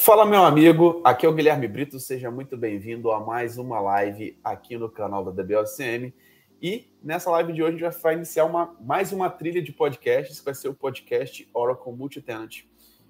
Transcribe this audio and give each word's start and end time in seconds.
Fala, 0.00 0.24
meu 0.24 0.44
amigo. 0.44 1.02
Aqui 1.04 1.26
é 1.26 1.28
o 1.28 1.34
Guilherme 1.34 1.66
Brito. 1.66 1.98
Seja 1.98 2.30
muito 2.30 2.56
bem-vindo 2.56 3.10
a 3.10 3.18
mais 3.18 3.58
uma 3.58 3.80
live 3.80 4.38
aqui 4.44 4.78
no 4.78 4.88
canal 4.88 5.24
da 5.24 5.32
DBOCM. 5.32 6.14
E 6.62 6.88
nessa 7.02 7.28
live 7.32 7.52
de 7.52 7.64
hoje 7.64 7.84
a 7.84 7.90
gente 7.90 8.00
vai 8.00 8.14
iniciar 8.14 8.44
uma, 8.44 8.76
mais 8.80 9.12
uma 9.12 9.28
trilha 9.28 9.60
de 9.60 9.72
podcasts, 9.72 10.38
que 10.38 10.44
vai 10.44 10.54
ser 10.54 10.68
o 10.68 10.74
podcast 10.74 11.46
Oracle 11.52 11.92
Multitenant, 11.92 12.62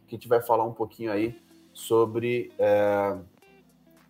que 0.06 0.16
a 0.16 0.18
gente 0.18 0.26
vai 0.26 0.40
falar 0.40 0.64
um 0.64 0.72
pouquinho 0.72 1.12
aí 1.12 1.38
sobre. 1.74 2.50
É, 2.58 3.18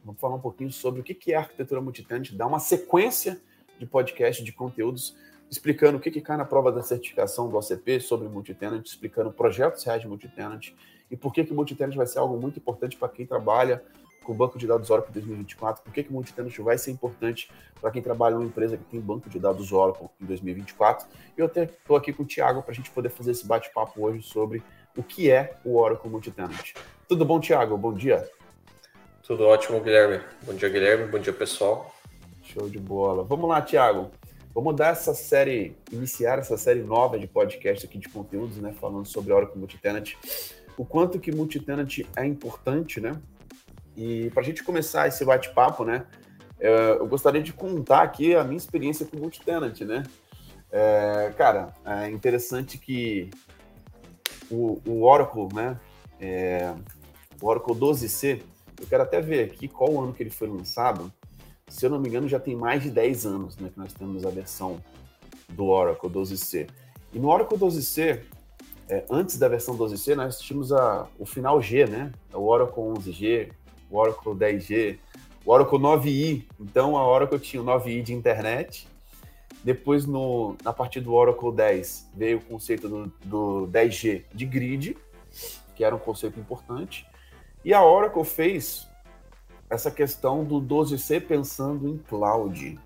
vamos 0.05 0.21
falar 0.21 0.37
um 0.37 0.41
pouquinho 0.41 0.71
sobre 0.71 1.01
o 1.01 1.05
que 1.05 1.33
é 1.33 1.37
arquitetura 1.37 1.81
multitenant, 1.81 2.31
dar 2.33 2.47
uma 2.47 2.61
sequência 2.61 3.41
de 3.77 3.87
podcast, 3.87 4.43
de 4.43 4.53
conteúdos, 4.53 5.17
explicando 5.51 5.99
o 5.99 6.01
que, 6.01 6.13
que 6.13 6.21
cai 6.21 6.37
na 6.37 6.45
prova 6.45 6.71
da 6.71 6.81
certificação 6.81 7.51
do 7.51 7.57
OCP 7.59 7.99
sobre 7.99 8.29
multitenant, 8.29 8.87
explicando 8.87 9.33
projetos 9.33 9.83
reais 9.83 10.01
de 10.01 10.07
multitenant 10.07 10.71
e 11.11 11.17
por 11.17 11.33
que, 11.33 11.45
que 11.45 11.53
o 11.53 11.55
multitenant 11.55 11.95
vai 11.95 12.07
ser 12.07 12.19
algo 12.19 12.39
muito 12.39 12.59
importante 12.59 12.97
para 12.97 13.09
quem 13.09 13.27
trabalha 13.27 13.83
com 14.25 14.33
o 14.33 14.35
banco 14.35 14.59
de 14.59 14.67
dados 14.67 14.91
Oracle 14.91 15.13
2024, 15.15 15.83
por 15.83 15.93
que, 15.93 16.03
que 16.03 16.11
o 16.11 16.13
multitenant 16.13 16.55
vai 16.59 16.77
ser 16.77 16.91
importante 16.91 17.51
para 17.81 17.91
quem 17.91 18.03
trabalha 18.03 18.35
numa 18.35 18.47
empresa 18.47 18.77
que 18.77 18.85
tem 18.85 19.01
banco 19.01 19.31
de 19.31 19.39
dados 19.39 19.73
Oracle 19.73 20.09
em 20.21 20.27
2024. 20.27 21.07
E 21.37 21.41
eu 21.41 21.47
estou 21.47 21.97
aqui 21.97 22.13
com 22.13 22.25
o 22.25 22.27
Thiago 22.27 22.63
para 22.63 22.73
a 22.73 22.75
gente 22.75 22.91
poder 22.91 23.09
fazer 23.09 23.31
esse 23.31 23.47
bate-papo 23.47 24.05
hoje 24.05 24.23
sobre 24.23 24.63
o 24.97 25.03
que 25.03 25.31
é 25.31 25.57
o 25.65 25.77
Oracle 25.77 26.11
Multitenant. 26.11 26.75
Tudo 27.09 27.25
bom, 27.25 27.41
Thiago? 27.41 27.79
Bom 27.79 27.95
dia. 27.95 28.29
Tudo 29.23 29.47
ótimo, 29.47 29.81
Guilherme. 29.81 30.23
Bom 30.43 30.55
dia, 30.55 30.69
Guilherme. 30.69 31.11
Bom 31.11 31.19
dia, 31.19 31.33
pessoal. 31.33 31.95
Show 32.43 32.69
de 32.69 32.79
bola. 32.79 33.25
Vamos 33.25 33.49
lá, 33.49 33.63
Thiago. 33.63 34.11
Vamos 34.55 34.75
dar 34.75 34.93
essa 34.93 35.15
série, 35.15 35.77
iniciar 35.93 36.39
essa 36.39 36.57
série 36.57 36.83
nova 36.83 37.19
de 37.19 37.27
podcast 37.27 37.87
aqui 37.87 37.97
de 37.97 38.09
conteúdos, 38.09 38.57
né? 38.57 38.73
Falando 38.73 39.07
sobre 39.07 39.33
Oracle 39.33 39.59
Multitenant 39.59 40.15
o 40.79 40.85
quanto 40.85 41.19
que 41.19 41.33
multitenant 41.33 41.99
é 42.17 42.25
importante, 42.25 43.01
né? 43.01 43.21
E 43.97 44.31
para 44.31 44.43
a 44.43 44.45
gente 44.45 44.63
começar 44.63 45.09
esse 45.09 45.25
bate-papo, 45.25 45.85
né? 45.85 46.07
É, 46.61 46.93
eu 46.93 47.07
gostaria 47.07 47.43
de 47.43 47.53
contar 47.53 48.03
aqui 48.03 48.35
a 48.35 48.45
minha 48.45 48.57
experiência 48.57 49.05
com 49.05 49.17
multitenant, 49.17 49.81
né? 49.81 50.05
É, 50.71 51.35
cara, 51.37 51.75
é 51.85 52.09
interessante 52.09 52.79
que 52.79 53.29
o, 54.49 54.81
o 54.87 55.03
Oracle, 55.03 55.49
né? 55.53 55.79
É, 56.21 56.73
o 57.41 57.47
Oracle 57.47 57.75
12C, 57.75 58.41
eu 58.81 58.87
quero 58.87 59.03
até 59.03 59.21
ver 59.21 59.45
aqui 59.45 59.67
qual 59.67 60.01
ano 60.01 60.13
que 60.13 60.23
ele 60.23 60.31
foi 60.31 60.47
lançado. 60.47 61.13
Se 61.67 61.85
eu 61.85 61.91
não 61.91 61.99
me 61.99 62.09
engano, 62.09 62.29
já 62.29 62.39
tem 62.39 62.55
mais 62.55 62.83
de 62.85 62.91
10 62.91 63.27
anos 63.27 63.57
né, 63.59 63.69
que 63.69 63.79
nós 63.79 63.93
temos 63.93 64.25
a 64.25 64.31
versão 64.31 64.83
do 65.49 65.67
Oracle 65.67 66.09
12C. 66.09 66.69
E 67.13 67.19
no 67.19 67.29
Oracle 67.29 67.59
12C, 67.59 68.23
é, 68.89 69.05
antes 69.11 69.39
da 69.39 69.49
versão 69.49 69.77
12C, 69.77 70.15
nós 70.15 70.39
tínhamos 70.39 70.73
a, 70.73 71.07
o 71.19 71.27
final 71.27 71.61
G, 71.61 71.87
né? 71.87 72.11
O 72.33 72.47
Oracle 72.47 72.83
11G, 72.83 73.53
o 73.91 73.99
Oracle 73.99 74.33
10G, 74.33 74.99
o 75.45 75.53
Oracle 75.53 75.79
9i. 75.79 76.45
Então, 76.59 76.97
a 76.97 77.07
Oracle 77.07 77.39
tinha 77.39 77.63
o 77.63 77.65
9i 77.65 78.03
de 78.03 78.15
internet. 78.15 78.89
Depois, 79.63 80.07
no, 80.07 80.57
na 80.65 80.73
partir 80.73 81.01
do 81.01 81.13
Oracle 81.13 81.53
10, 81.53 82.11
veio 82.15 82.39
o 82.39 82.41
conceito 82.41 82.89
do, 82.89 83.13
do 83.25 83.69
10G 83.71 84.25
de 84.33 84.47
grid, 84.47 84.97
que 85.75 85.85
era 85.85 85.95
um 85.95 85.99
conceito 85.99 86.41
importante. 86.41 87.07
E 87.65 87.75
a 87.75 87.85
Oracle 87.85 88.25
fez 88.25 88.89
essa 89.69 89.91
questão 89.91 90.45
do 90.45 90.63
12C 90.63 91.21
pensando 91.21 91.87
em 91.87 91.99
cloud. 91.99 92.81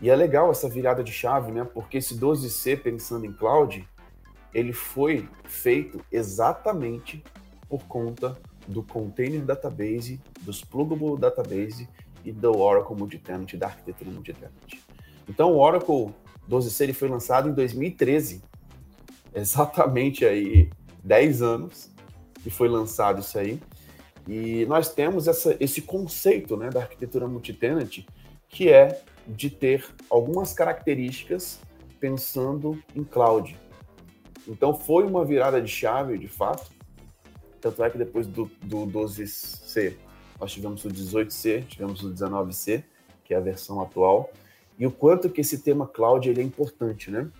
E 0.00 0.08
é 0.08 0.16
legal 0.16 0.50
essa 0.50 0.68
virada 0.68 1.04
de 1.04 1.12
chave, 1.12 1.52
né? 1.52 1.64
Porque 1.64 1.98
esse 1.98 2.18
12C 2.18 2.80
pensando 2.80 3.26
em 3.26 3.32
cloud 3.32 3.86
ele 4.54 4.72
foi 4.72 5.28
feito 5.44 6.00
exatamente 6.10 7.22
por 7.68 7.84
conta 7.84 8.38
do 8.66 8.82
Container 8.82 9.42
Database, 9.44 10.20
dos 10.40 10.64
Pluggable 10.64 11.18
Database 11.18 11.88
e 12.24 12.32
do 12.32 12.56
Oracle 12.56 12.96
Multitenant, 12.96 13.52
da 13.54 13.66
arquitetura 13.66 14.10
Multitenant. 14.10 14.52
Então, 15.28 15.52
o 15.52 15.58
Oracle 15.58 16.14
12C 16.48 16.82
ele 16.82 16.92
foi 16.92 17.08
lançado 17.08 17.48
em 17.48 17.52
2013, 17.52 18.42
exatamente 19.34 20.24
aí 20.24 20.70
10 21.02 21.42
anos 21.42 21.90
que 22.42 22.50
foi 22.50 22.68
lançado 22.68 23.20
isso 23.20 23.38
aí. 23.38 23.60
E 24.28 24.64
nós 24.66 24.92
temos 24.92 25.26
essa, 25.26 25.56
esse 25.58 25.82
conceito 25.82 26.56
né, 26.56 26.70
da 26.70 26.80
arquitetura 26.80 27.26
multitenant, 27.26 28.04
que 28.48 28.70
é 28.70 29.02
de 29.26 29.50
ter 29.50 29.84
algumas 30.08 30.52
características 30.52 31.60
pensando 31.98 32.82
em 32.94 33.02
cloud. 33.02 33.56
Então 34.46 34.74
foi 34.74 35.04
uma 35.04 35.24
virada 35.24 35.60
de 35.60 35.70
chave, 35.70 36.18
de 36.18 36.28
fato. 36.28 36.70
Tanto 37.60 37.82
é 37.82 37.90
que 37.90 37.96
depois 37.96 38.26
do, 38.26 38.50
do 38.62 38.86
12C, 38.86 39.96
nós 40.38 40.52
tivemos 40.52 40.84
o 40.84 40.88
18C, 40.88 41.66
tivemos 41.66 42.02
o 42.02 42.10
19C, 42.10 42.84
que 43.24 43.32
é 43.32 43.36
a 43.36 43.40
versão 43.40 43.80
atual. 43.80 44.30
E 44.78 44.86
o 44.86 44.90
quanto 44.90 45.30
que 45.30 45.40
esse 45.40 45.58
tema 45.58 45.86
cloud 45.86 46.28
ele 46.28 46.40
é 46.40 46.44
importante, 46.44 47.10
né? 47.10 47.30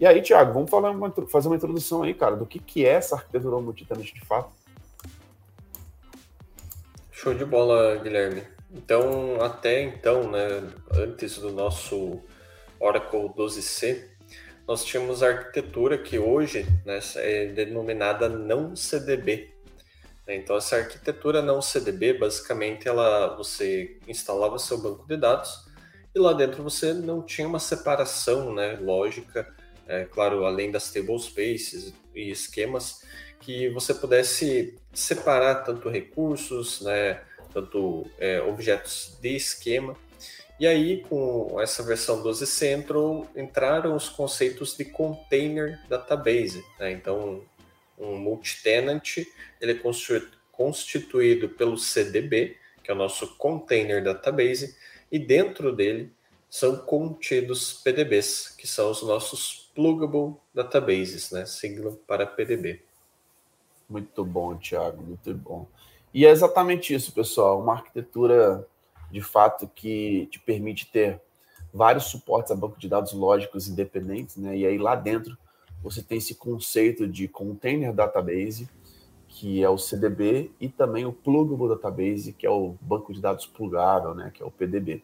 E 0.00 0.06
aí, 0.06 0.22
Thiago, 0.22 0.52
vamos 0.52 0.70
falar 0.70 0.90
uma, 0.90 1.10
fazer 1.28 1.48
uma 1.48 1.56
introdução 1.56 2.02
aí, 2.02 2.14
cara, 2.14 2.36
do 2.36 2.46
que, 2.46 2.58
que 2.58 2.84
é 2.84 2.90
essa 2.90 3.16
arquitetura 3.16 3.60
multitenant 3.60 4.12
de 4.12 4.20
fato. 4.20 4.50
Show 7.10 7.34
de 7.34 7.44
bola, 7.44 7.96
Guilherme. 7.96 8.42
Então, 8.72 9.40
até 9.40 9.82
então, 9.82 10.30
né, 10.30 10.62
antes 10.92 11.38
do 11.38 11.50
nosso 11.50 12.20
Oracle 12.78 13.28
12C, 13.30 14.04
nós 14.68 14.84
tínhamos 14.84 15.22
a 15.22 15.28
arquitetura 15.28 15.96
que 15.96 16.18
hoje 16.18 16.66
né, 16.84 17.00
é 17.16 17.46
denominada 17.46 18.28
não 18.28 18.76
CDB. 18.76 19.48
Então 20.28 20.58
essa 20.58 20.76
arquitetura 20.76 21.40
não 21.40 21.62
CDB, 21.62 22.12
basicamente, 22.12 22.86
ela 22.86 23.34
você 23.34 23.98
instalava 24.06 24.58
seu 24.58 24.76
banco 24.76 25.08
de 25.08 25.16
dados 25.16 25.66
e 26.14 26.18
lá 26.18 26.34
dentro 26.34 26.62
você 26.62 26.92
não 26.92 27.22
tinha 27.22 27.48
uma 27.48 27.58
separação, 27.58 28.54
né, 28.54 28.78
lógica, 28.78 29.50
é, 29.86 30.04
claro, 30.04 30.44
além 30.44 30.70
das 30.70 30.92
tablespaces 30.92 31.94
e 32.14 32.30
esquemas, 32.30 33.06
que 33.40 33.70
você 33.70 33.94
pudesse 33.94 34.76
separar 34.92 35.64
tanto 35.64 35.88
recursos, 35.88 36.82
né, 36.82 37.22
tanto 37.54 38.06
é, 38.18 38.42
objetos 38.42 39.16
de 39.22 39.34
esquema 39.34 39.96
e 40.60 40.66
aí, 40.66 41.02
com 41.02 41.60
essa 41.60 41.82
versão 41.82 42.22
12 42.22 42.46
Central, 42.46 43.26
entraram 43.36 43.94
os 43.94 44.08
conceitos 44.08 44.76
de 44.76 44.84
container 44.84 45.80
database. 45.88 46.64
Né? 46.78 46.92
Então, 46.92 47.42
um 47.96 48.16
multitenant 48.16 49.18
ele 49.60 49.72
é 49.72 49.80
constituído 50.52 51.48
pelo 51.50 51.76
CDB, 51.76 52.56
que 52.82 52.90
é 52.90 52.94
o 52.94 52.96
nosso 52.96 53.36
container 53.36 54.02
database, 54.02 54.76
e 55.12 55.18
dentro 55.18 55.74
dele 55.74 56.12
são 56.50 56.76
contidos 56.78 57.74
PDBs, 57.74 58.54
que 58.56 58.66
são 58.66 58.90
os 58.90 59.02
nossos 59.02 59.70
pluggable 59.74 60.36
databases, 60.52 61.30
né? 61.30 61.46
sigla 61.46 61.96
para 62.06 62.26
PDB. 62.26 62.82
Muito 63.88 64.24
bom, 64.24 64.56
Thiago, 64.56 65.02
muito 65.02 65.32
bom. 65.34 65.66
E 66.12 66.26
é 66.26 66.30
exatamente 66.30 66.92
isso, 66.92 67.12
pessoal, 67.12 67.60
uma 67.60 67.74
arquitetura 67.74 68.66
de 69.10 69.20
fato 69.20 69.68
que 69.74 70.26
te 70.30 70.38
permite 70.38 70.90
ter 70.90 71.20
vários 71.72 72.04
suportes 72.04 72.50
a 72.50 72.56
banco 72.56 72.78
de 72.78 72.88
dados 72.88 73.12
lógicos 73.12 73.68
independentes, 73.68 74.36
né? 74.36 74.56
E 74.56 74.66
aí 74.66 74.78
lá 74.78 74.94
dentro 74.94 75.36
você 75.82 76.02
tem 76.02 76.18
esse 76.18 76.34
conceito 76.34 77.06
de 77.06 77.28
container 77.28 77.92
database, 77.92 78.68
que 79.28 79.62
é 79.62 79.68
o 79.68 79.78
CDB, 79.78 80.50
e 80.60 80.68
também 80.68 81.04
o 81.04 81.12
pluggable 81.12 81.68
database, 81.68 82.32
que 82.32 82.46
é 82.46 82.50
o 82.50 82.74
banco 82.80 83.12
de 83.12 83.20
dados 83.20 83.46
plugável, 83.46 84.14
né? 84.14 84.30
Que 84.32 84.42
é 84.42 84.46
o 84.46 84.50
PDB. 84.50 85.02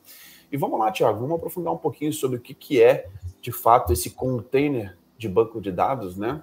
E 0.50 0.56
vamos 0.56 0.78
lá, 0.78 0.90
Tiago, 0.90 1.20
vamos 1.20 1.36
aprofundar 1.36 1.72
um 1.72 1.78
pouquinho 1.78 2.12
sobre 2.12 2.38
o 2.38 2.40
que, 2.40 2.54
que 2.54 2.82
é 2.82 3.08
de 3.40 3.52
fato 3.52 3.92
esse 3.92 4.10
container 4.10 4.96
de 5.16 5.28
banco 5.28 5.60
de 5.60 5.70
dados, 5.70 6.16
né? 6.16 6.42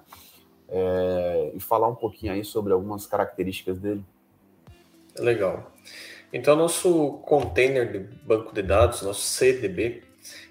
É, 0.68 1.52
e 1.54 1.60
falar 1.60 1.88
um 1.88 1.94
pouquinho 1.94 2.32
aí 2.32 2.44
sobre 2.44 2.72
algumas 2.72 3.06
características 3.06 3.78
dele. 3.78 4.04
Legal. 5.18 5.70
Então, 6.32 6.56
nosso 6.56 7.18
container 7.24 7.92
de 7.92 7.98
banco 8.24 8.54
de 8.54 8.62
dados, 8.62 9.02
nosso 9.02 9.20
CDB, 9.20 10.02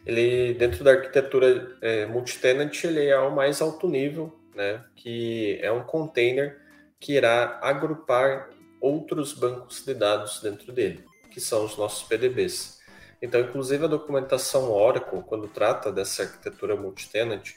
ele 0.06 0.54
dentro 0.54 0.84
da 0.84 0.92
arquitetura 0.92 1.76
é, 1.82 2.06
multitenant, 2.06 2.84
ele 2.84 3.08
é 3.08 3.18
o 3.18 3.34
mais 3.34 3.62
alto 3.62 3.88
nível, 3.88 4.38
né? 4.54 4.84
Que 4.96 5.60
é 5.62 5.72
um 5.72 5.84
container 5.84 6.60
que 7.00 7.14
irá 7.14 7.60
agrupar 7.64 8.50
outros 8.80 9.34
bancos 9.34 9.84
de 9.84 9.94
dados 9.94 10.40
dentro 10.42 10.72
dele, 10.72 11.04
que 11.32 11.40
são 11.42 11.66
os 11.66 11.76
nossos 11.78 12.04
PDBs. 12.08 12.80
Então, 13.20 13.42
inclusive 13.42 13.86
a 13.86 13.88
documentação 13.88 14.72
Oracle, 14.72 15.24
quando 15.24 15.48
trata 15.48 15.92
dessa 15.92 16.24
arquitetura 16.24 16.76
multitenant, 16.76 17.54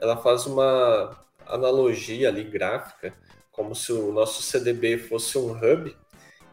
ela 0.00 0.16
faz 0.16 0.46
uma 0.46 1.16
analogia 1.46 2.28
ali 2.28 2.44
gráfica, 2.44 3.12
como 3.52 3.74
se 3.74 3.92
o 3.92 4.12
nosso 4.12 4.42
CDB 4.42 4.98
fosse 4.98 5.36
um 5.38 5.50
hub 5.50 5.96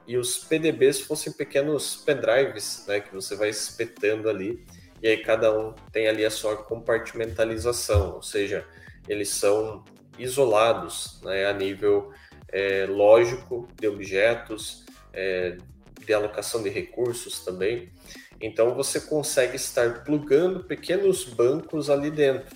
e 0.07 0.17
os 0.17 0.37
PDBs 0.37 1.01
fossem 1.01 1.33
pequenos 1.33 1.95
pendrives, 1.95 2.85
né, 2.87 2.99
que 2.99 3.13
você 3.13 3.35
vai 3.35 3.49
espetando 3.49 4.29
ali, 4.29 4.65
e 5.01 5.07
aí 5.07 5.17
cada 5.17 5.57
um 5.57 5.73
tem 5.91 6.07
ali 6.07 6.23
a 6.23 6.29
sua 6.29 6.55
compartimentalização, 6.55 8.15
ou 8.15 8.21
seja, 8.21 8.65
eles 9.07 9.29
são 9.29 9.83
isolados 10.17 11.19
né, 11.23 11.45
a 11.45 11.53
nível 11.53 12.11
é, 12.49 12.85
lógico 12.85 13.67
de 13.79 13.87
objetos, 13.87 14.85
é, 15.13 15.57
de 16.05 16.13
alocação 16.13 16.61
de 16.63 16.69
recursos 16.69 17.39
também. 17.39 17.91
Então 18.39 18.75
você 18.75 18.99
consegue 18.99 19.55
estar 19.55 20.03
plugando 20.03 20.63
pequenos 20.63 21.23
bancos 21.23 21.89
ali 21.89 22.11
dentro. 22.11 22.55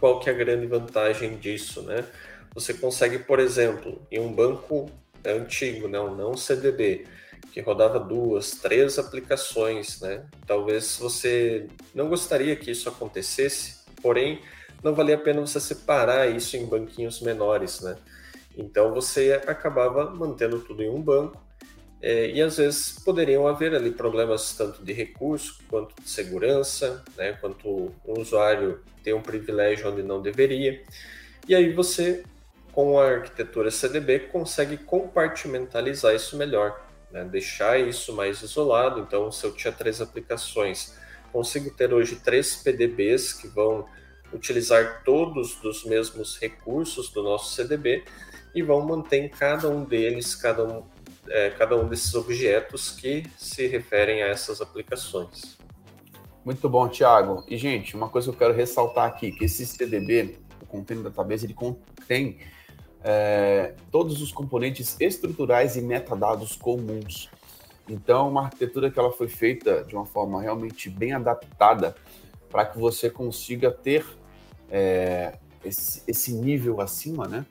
Qual 0.00 0.20
que 0.20 0.28
é 0.28 0.32
a 0.32 0.36
grande 0.36 0.66
vantagem 0.66 1.36
disso, 1.36 1.82
né? 1.82 2.04
Você 2.54 2.74
consegue, 2.74 3.18
por 3.18 3.40
exemplo, 3.40 4.06
em 4.10 4.20
um 4.20 4.32
banco 4.32 4.90
antigo, 5.26 5.88
né, 5.88 5.98
um 6.00 6.14
não 6.14 6.36
CDB, 6.36 7.06
que 7.52 7.60
rodava 7.60 7.98
duas, 8.00 8.52
três 8.52 8.98
aplicações, 8.98 10.00
né? 10.00 10.24
Talvez 10.46 10.98
você 10.98 11.68
não 11.94 12.08
gostaria 12.08 12.56
que 12.56 12.70
isso 12.70 12.88
acontecesse, 12.88 13.84
porém 14.02 14.40
não 14.82 14.94
valia 14.94 15.14
a 15.14 15.18
pena 15.18 15.40
você 15.40 15.60
separar 15.60 16.28
isso 16.28 16.56
em 16.56 16.66
banquinhos 16.66 17.20
menores, 17.20 17.80
né? 17.80 17.96
Então 18.56 18.92
você 18.92 19.40
acabava 19.46 20.10
mantendo 20.10 20.60
tudo 20.60 20.82
em 20.82 20.90
um 20.90 21.00
banco 21.00 21.42
é, 22.00 22.28
e 22.30 22.42
às 22.42 22.58
vezes 22.58 22.98
poderiam 23.02 23.46
haver 23.46 23.74
ali 23.74 23.90
problemas 23.90 24.54
tanto 24.54 24.84
de 24.84 24.92
recurso 24.92 25.58
quanto 25.68 25.94
de 26.02 26.08
segurança, 26.08 27.02
né? 27.16 27.32
Quanto 27.40 27.66
o 27.66 28.20
usuário 28.20 28.80
ter 29.02 29.14
um 29.14 29.22
privilégio 29.22 29.90
onde 29.90 30.02
não 30.02 30.20
deveria. 30.20 30.82
E 31.48 31.54
aí 31.54 31.72
você, 31.72 32.22
com 32.74 32.98
a 32.98 33.08
arquitetura 33.08 33.70
CDB, 33.70 34.18
consegue 34.18 34.76
compartimentalizar 34.76 36.12
isso 36.12 36.36
melhor, 36.36 36.84
né? 37.10 37.24
deixar 37.24 37.78
isso 37.78 38.12
mais 38.12 38.42
isolado. 38.42 38.98
Então, 39.00 39.30
se 39.30 39.46
eu 39.46 39.52
tinha 39.52 39.72
três 39.72 40.00
aplicações, 40.00 40.98
consigo 41.32 41.70
ter 41.70 41.94
hoje 41.94 42.16
três 42.16 42.56
PDBs 42.56 43.32
que 43.32 43.46
vão 43.46 43.86
utilizar 44.32 45.04
todos 45.04 45.54
dos 45.56 45.84
mesmos 45.84 46.36
recursos 46.36 47.10
do 47.10 47.22
nosso 47.22 47.54
CDB 47.54 48.04
e 48.52 48.60
vão 48.60 48.84
manter 48.84 49.18
em 49.18 49.28
cada 49.28 49.68
um 49.68 49.84
deles, 49.84 50.34
cada 50.34 50.64
um, 50.64 50.84
é, 51.28 51.50
cada 51.50 51.76
um 51.76 51.86
desses 51.86 52.12
objetos 52.16 52.90
que 52.90 53.24
se 53.38 53.68
referem 53.68 54.20
a 54.24 54.26
essas 54.26 54.60
aplicações. 54.60 55.56
Muito 56.44 56.68
bom, 56.68 56.88
Thiago. 56.88 57.44
E, 57.48 57.56
gente, 57.56 57.94
uma 57.94 58.08
coisa 58.08 58.28
que 58.28 58.34
eu 58.34 58.38
quero 58.38 58.52
ressaltar 58.52 59.06
aqui, 59.06 59.30
que 59.30 59.44
esse 59.44 59.64
CDB, 59.64 60.38
o 60.60 60.66
Container 60.66 61.04
Database, 61.04 61.46
ele 61.46 61.54
contém 61.54 62.38
é, 63.04 63.74
todos 63.90 64.22
os 64.22 64.32
componentes 64.32 64.96
estruturais 64.98 65.76
e 65.76 65.82
metadados 65.82 66.56
comuns. 66.56 67.28
Então, 67.86 68.30
uma 68.30 68.44
arquitetura 68.44 68.90
que 68.90 68.98
ela 68.98 69.12
foi 69.12 69.28
feita 69.28 69.84
de 69.84 69.94
uma 69.94 70.06
forma 70.06 70.40
realmente 70.40 70.88
bem 70.88 71.12
adaptada 71.12 71.94
para 72.50 72.64
que 72.64 72.78
você 72.78 73.10
consiga 73.10 73.70
ter 73.70 74.06
é, 74.70 75.36
esse, 75.62 76.02
esse 76.08 76.32
nível 76.32 76.80
acima, 76.80 77.28
né? 77.28 77.44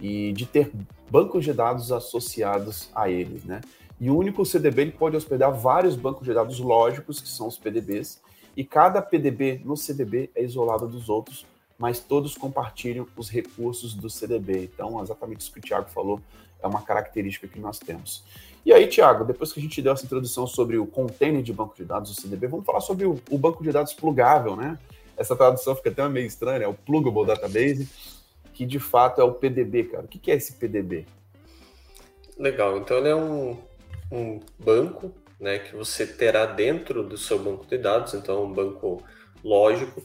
E 0.00 0.32
de 0.32 0.44
ter 0.44 0.72
bancos 1.08 1.44
de 1.44 1.52
dados 1.52 1.92
associados 1.92 2.90
a 2.94 3.08
eles, 3.08 3.44
né? 3.44 3.60
E 4.00 4.10
o 4.10 4.16
único 4.16 4.44
CDB 4.44 4.82
ele 4.82 4.92
pode 4.92 5.16
hospedar 5.16 5.52
vários 5.54 5.94
bancos 5.94 6.26
de 6.26 6.34
dados 6.34 6.58
lógicos, 6.58 7.20
que 7.20 7.28
são 7.28 7.46
os 7.46 7.56
PDBs, 7.56 8.20
e 8.56 8.64
cada 8.64 9.00
PDB 9.00 9.60
no 9.64 9.76
CDB 9.76 10.30
é 10.34 10.42
isolado 10.42 10.88
dos 10.88 11.08
outros, 11.08 11.46
mas 11.78 12.00
todos 12.00 12.36
compartilham 12.36 13.06
os 13.16 13.28
recursos 13.28 13.94
do 13.94 14.08
CDB. 14.08 14.70
Então, 14.72 15.02
exatamente 15.02 15.40
isso 15.40 15.52
que 15.52 15.58
o 15.58 15.62
Tiago 15.62 15.88
falou, 15.90 16.20
é 16.62 16.66
uma 16.66 16.82
característica 16.82 17.46
que 17.46 17.60
nós 17.60 17.78
temos. 17.78 18.24
E 18.64 18.72
aí, 18.72 18.86
Tiago, 18.88 19.24
depois 19.24 19.52
que 19.52 19.60
a 19.60 19.62
gente 19.62 19.80
deu 19.80 19.92
essa 19.92 20.04
introdução 20.04 20.46
sobre 20.46 20.76
o 20.78 20.86
container 20.86 21.42
de 21.42 21.52
banco 21.52 21.76
de 21.76 21.84
dados, 21.84 22.10
o 22.10 22.20
CDB, 22.20 22.48
vamos 22.48 22.66
falar 22.66 22.80
sobre 22.80 23.06
o, 23.06 23.20
o 23.30 23.38
banco 23.38 23.62
de 23.62 23.70
dados 23.70 23.92
plugável, 23.92 24.56
né? 24.56 24.78
Essa 25.16 25.36
tradução 25.36 25.74
fica 25.76 25.90
até 25.90 26.06
meio 26.08 26.26
estranha, 26.26 26.64
é 26.64 26.68
o 26.68 26.74
Pluggable 26.74 27.26
Database, 27.26 27.88
que 28.52 28.66
de 28.66 28.78
fato 28.78 29.20
é 29.20 29.24
o 29.24 29.32
PDB, 29.32 29.84
cara. 29.84 30.04
O 30.04 30.08
que 30.08 30.30
é 30.30 30.34
esse 30.34 30.54
PDB? 30.54 31.06
Legal, 32.36 32.76
então 32.76 32.98
ele 32.98 33.08
é 33.08 33.14
um, 33.14 33.56
um 34.10 34.40
banco 34.58 35.12
né, 35.38 35.58
que 35.58 35.74
você 35.74 36.06
terá 36.06 36.44
dentro 36.44 37.02
do 37.02 37.16
seu 37.16 37.38
banco 37.38 37.66
de 37.66 37.78
dados, 37.78 38.14
então 38.14 38.44
um 38.44 38.52
banco 38.52 39.02
lógico, 39.42 40.02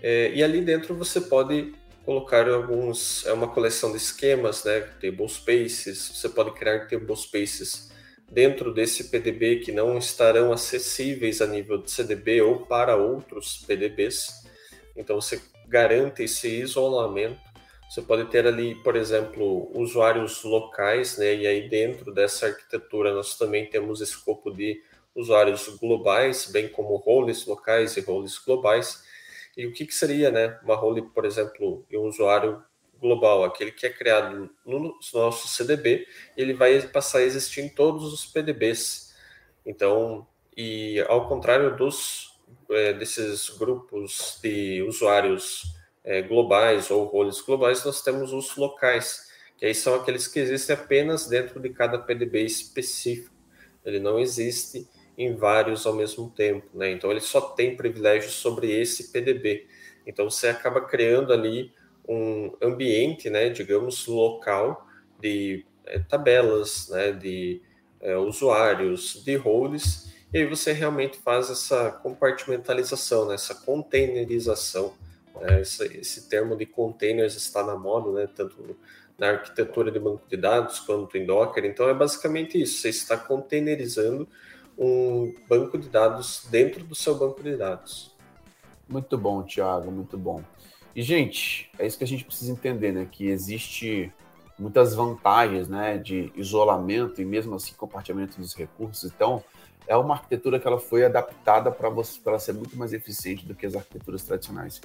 é, 0.00 0.32
e 0.34 0.42
ali 0.42 0.60
dentro 0.60 0.94
você 0.94 1.20
pode 1.20 1.74
colocar 2.04 2.48
alguns, 2.48 3.24
é 3.26 3.32
uma 3.32 3.48
coleção 3.48 3.90
de 3.90 3.96
esquemas, 3.96 4.64
né, 4.64 4.80
table 5.00 5.28
spaces, 5.28 6.12
você 6.14 6.28
pode 6.28 6.52
criar 6.52 6.86
table 6.86 7.16
spaces 7.16 7.90
dentro 8.30 8.72
desse 8.72 9.04
PDB 9.04 9.60
que 9.60 9.72
não 9.72 9.96
estarão 9.96 10.52
acessíveis 10.52 11.40
a 11.40 11.46
nível 11.46 11.78
de 11.78 11.90
CDB 11.90 12.42
ou 12.42 12.66
para 12.66 12.96
outros 12.96 13.64
PDBs. 13.66 14.44
Então 14.96 15.20
você 15.20 15.40
garante 15.68 16.22
esse 16.22 16.48
isolamento. 16.48 17.40
Você 17.88 18.02
pode 18.02 18.28
ter 18.30 18.46
ali, 18.46 18.74
por 18.76 18.96
exemplo, 18.96 19.70
usuários 19.74 20.42
locais, 20.42 21.16
né? 21.16 21.34
E 21.34 21.46
aí 21.46 21.68
dentro 21.68 22.12
dessa 22.12 22.46
arquitetura 22.46 23.14
nós 23.14 23.36
também 23.36 23.66
temos 23.66 24.00
escopo 24.00 24.50
de 24.50 24.82
usuários 25.14 25.68
globais, 25.80 26.50
bem 26.50 26.68
como 26.68 26.96
roles 26.96 27.46
locais 27.46 27.96
e 27.96 28.00
roles 28.00 28.36
globais. 28.38 29.04
E 29.56 29.66
o 29.66 29.72
que, 29.72 29.86
que 29.86 29.94
seria, 29.94 30.30
né? 30.30 30.58
Uma 30.62 30.74
role, 30.74 31.02
por 31.02 31.24
exemplo, 31.24 31.84
um 31.92 32.08
usuário 32.08 32.62
global, 33.00 33.44
aquele 33.44 33.70
que 33.70 33.86
é 33.86 33.90
criado 33.90 34.50
no 34.64 34.98
nosso 35.12 35.48
CDB, 35.48 36.06
ele 36.36 36.54
vai 36.54 36.80
passar 36.88 37.18
a 37.18 37.22
existir 37.22 37.60
em 37.60 37.68
todos 37.68 38.12
os 38.12 38.24
PDBs. 38.24 39.14
Então, 39.66 40.26
e 40.56 41.04
ao 41.08 41.28
contrário 41.28 41.76
dos 41.76 42.34
é, 42.70 42.92
desses 42.92 43.50
grupos 43.50 44.38
de 44.42 44.82
usuários 44.82 45.64
é, 46.02 46.22
globais 46.22 46.90
ou 46.90 47.04
roles 47.04 47.40
globais, 47.40 47.84
nós 47.84 48.02
temos 48.02 48.32
os 48.32 48.56
locais, 48.56 49.30
que 49.56 49.66
aí 49.66 49.74
são 49.74 49.94
aqueles 49.94 50.26
que 50.26 50.38
existem 50.38 50.74
apenas 50.74 51.26
dentro 51.26 51.60
de 51.60 51.70
cada 51.70 51.98
PDB 51.98 52.42
específico. 52.44 53.34
Ele 53.84 54.00
não 54.00 54.18
existe 54.18 54.88
em 55.16 55.34
vários 55.34 55.86
ao 55.86 55.94
mesmo 55.94 56.30
tempo, 56.30 56.66
né? 56.74 56.90
Então 56.90 57.10
ele 57.10 57.20
só 57.20 57.40
tem 57.40 57.76
privilégio 57.76 58.30
sobre 58.30 58.70
esse 58.70 59.12
PDB. 59.12 59.66
Então 60.06 60.28
você 60.28 60.48
acaba 60.48 60.80
criando 60.80 61.32
ali 61.32 61.72
um 62.06 62.52
ambiente, 62.60 63.30
né, 63.30 63.48
digamos, 63.48 64.06
local 64.06 64.86
de 65.20 65.64
é, 65.86 65.98
tabelas, 65.98 66.88
né, 66.90 67.12
de 67.12 67.62
é, 68.00 68.16
usuários, 68.16 69.22
de 69.24 69.36
roles 69.36 70.12
e 70.34 70.38
aí 70.38 70.46
você 70.46 70.72
realmente 70.72 71.16
faz 71.18 71.48
essa 71.48 71.92
compartimentalização, 71.92 73.28
né? 73.28 73.36
essa 73.36 73.54
containerização. 73.54 74.92
Né? 75.40 75.60
Esse, 75.60 75.84
esse, 75.96 76.28
termo 76.28 76.56
de 76.56 76.66
containers 76.66 77.36
está 77.36 77.62
na 77.62 77.76
moda, 77.76 78.10
né? 78.10 78.28
tanto 78.34 78.76
na 79.16 79.28
arquitetura 79.30 79.92
de 79.92 80.00
banco 80.00 80.26
de 80.28 80.36
dados 80.36 80.80
quanto 80.80 81.16
em 81.16 81.24
Docker. 81.24 81.64
Então 81.64 81.88
é 81.88 81.94
basicamente 81.94 82.60
isso: 82.60 82.80
você 82.80 82.88
está 82.88 83.16
containerizando 83.16 84.26
um 84.78 85.34
banco 85.48 85.78
de 85.78 85.88
dados 85.88 86.46
dentro 86.50 86.84
do 86.84 86.94
seu 86.94 87.16
banco 87.16 87.42
de 87.42 87.56
dados. 87.56 88.14
Muito 88.88 89.16
bom, 89.16 89.42
Thiago, 89.42 89.90
muito 89.90 90.18
bom. 90.18 90.42
E, 90.94 91.02
gente, 91.02 91.70
é 91.78 91.86
isso 91.86 91.98
que 91.98 92.04
a 92.04 92.06
gente 92.06 92.24
precisa 92.24 92.52
entender, 92.52 92.92
né? 92.92 93.08
Que 93.10 93.26
existe 93.26 94.12
muitas 94.58 94.94
vantagens, 94.94 95.68
né? 95.68 95.98
De 95.98 96.32
isolamento 96.36 97.20
e 97.20 97.24
mesmo 97.24 97.54
assim 97.54 97.74
compartilhamento 97.74 98.40
dos 98.40 98.54
recursos. 98.54 99.10
Então, 99.12 99.42
é 99.86 99.96
uma 99.96 100.14
arquitetura 100.14 100.58
que 100.58 100.66
ela 100.66 100.78
foi 100.78 101.04
adaptada 101.04 101.70
para 101.70 101.88
ela 101.88 102.38
ser 102.38 102.52
muito 102.52 102.76
mais 102.76 102.92
eficiente 102.92 103.44
do 103.44 103.54
que 103.54 103.66
as 103.66 103.74
arquiteturas 103.74 104.22
tradicionais. 104.22 104.80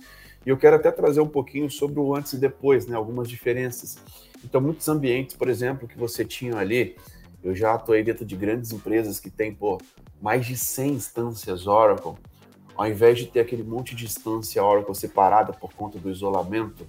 E 0.46 0.50
eu 0.50 0.58
quero 0.58 0.76
até 0.76 0.92
trazer 0.92 1.22
um 1.22 1.28
pouquinho 1.28 1.70
sobre 1.70 2.00
o 2.00 2.16
antes 2.16 2.34
e 2.34 2.38
depois, 2.38 2.86
né, 2.86 2.96
algumas 2.96 3.30
diferenças. 3.30 3.98
Então, 4.44 4.60
muitos 4.60 4.88
ambientes, 4.90 5.36
por 5.36 5.50
exemplo, 5.50 5.88
que 5.88 5.98
você 5.98 6.26
tinha 6.26 6.56
ali, 6.56 6.98
eu 7.44 7.56
já 7.56 7.74
atuei 7.74 8.04
dentro 8.04 8.26
de 8.26 8.36
grandes 8.36 8.72
empresas 8.72 9.20
que 9.20 9.30
têm, 9.30 9.54
pô, 9.54 9.78
mais 10.22 10.46
de 10.46 10.58
100 10.58 10.94
instâncias 10.94 11.68
Oracle, 11.68 12.14
ao 12.76 12.88
invés 12.88 13.18
de 13.18 13.26
ter 13.26 13.42
aquele 13.42 13.64
monte 13.64 13.96
de 13.96 14.06
instância 14.06 14.64
Oracle 14.64 14.96
separada 14.96 15.54
por 15.54 15.74
conta 15.74 15.98
do 15.98 16.10
isolamento, 16.10 16.88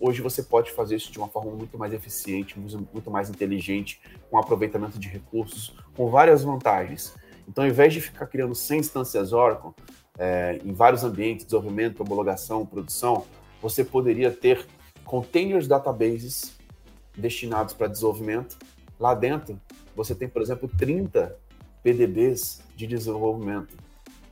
hoje 0.00 0.20
você 0.20 0.42
pode 0.42 0.70
fazer 0.72 0.96
isso 0.96 1.12
de 1.12 1.18
uma 1.18 1.28
forma 1.28 1.52
muito 1.52 1.78
mais 1.78 1.92
eficiente, 1.92 2.58
muito 2.58 3.10
mais 3.10 3.30
inteligente, 3.30 4.00
com 4.30 4.38
aproveitamento 4.38 4.98
de 4.98 5.08
recursos, 5.08 5.74
com 5.96 6.10
várias 6.10 6.42
vantagens. 6.42 7.14
Então, 7.48 7.64
ao 7.64 7.70
invés 7.70 7.92
de 7.92 8.00
ficar 8.00 8.26
criando 8.26 8.54
100 8.54 8.80
instâncias 8.80 9.32
Oracle 9.32 9.72
é, 10.18 10.60
em 10.64 10.72
vários 10.72 11.04
ambientes, 11.04 11.44
desenvolvimento, 11.44 12.00
homologação, 12.00 12.66
produção, 12.66 13.24
você 13.60 13.84
poderia 13.84 14.30
ter 14.30 14.66
containers 15.04 15.68
databases 15.68 16.56
destinados 17.16 17.74
para 17.74 17.86
desenvolvimento. 17.86 18.58
Lá 18.98 19.14
dentro, 19.14 19.60
você 19.94 20.14
tem, 20.14 20.28
por 20.28 20.42
exemplo, 20.42 20.68
30 20.78 21.36
PDBs 21.82 22.62
de 22.76 22.86
desenvolvimento. 22.86 23.76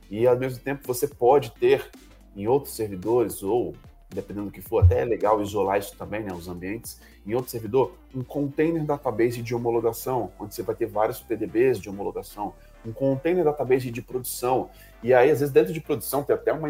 E, 0.09 0.27
ao 0.27 0.37
mesmo 0.37 0.59
tempo, 0.59 0.85
você 0.85 1.07
pode 1.07 1.51
ter 1.51 1.89
em 2.35 2.47
outros 2.47 2.75
servidores 2.75 3.43
ou 3.43 3.75
dependendo 4.13 4.47
do 4.47 4.51
que 4.51 4.61
for, 4.61 4.83
até 4.83 5.01
é 5.01 5.05
legal 5.05 5.41
isolar 5.41 5.79
isso 5.79 5.95
também, 5.97 6.21
né, 6.21 6.33
os 6.33 6.47
ambientes, 6.47 6.99
em 7.25 7.33
outro 7.33 7.49
servidor, 7.49 7.93
um 8.13 8.23
container 8.23 8.83
database 8.83 9.41
de 9.41 9.55
homologação, 9.55 10.31
onde 10.39 10.53
você 10.53 10.61
vai 10.61 10.75
ter 10.75 10.85
vários 10.85 11.21
PDBs 11.21 11.79
de 11.79 11.89
homologação, 11.89 12.53
um 12.85 12.91
container 12.91 13.43
database 13.43 13.89
de 13.89 14.01
produção. 14.01 14.69
E 15.01 15.13
aí, 15.13 15.31
às 15.31 15.39
vezes, 15.39 15.53
dentro 15.53 15.71
de 15.71 15.79
produção 15.79 16.23
tem 16.23 16.35
até 16.35 16.51
uma, 16.51 16.69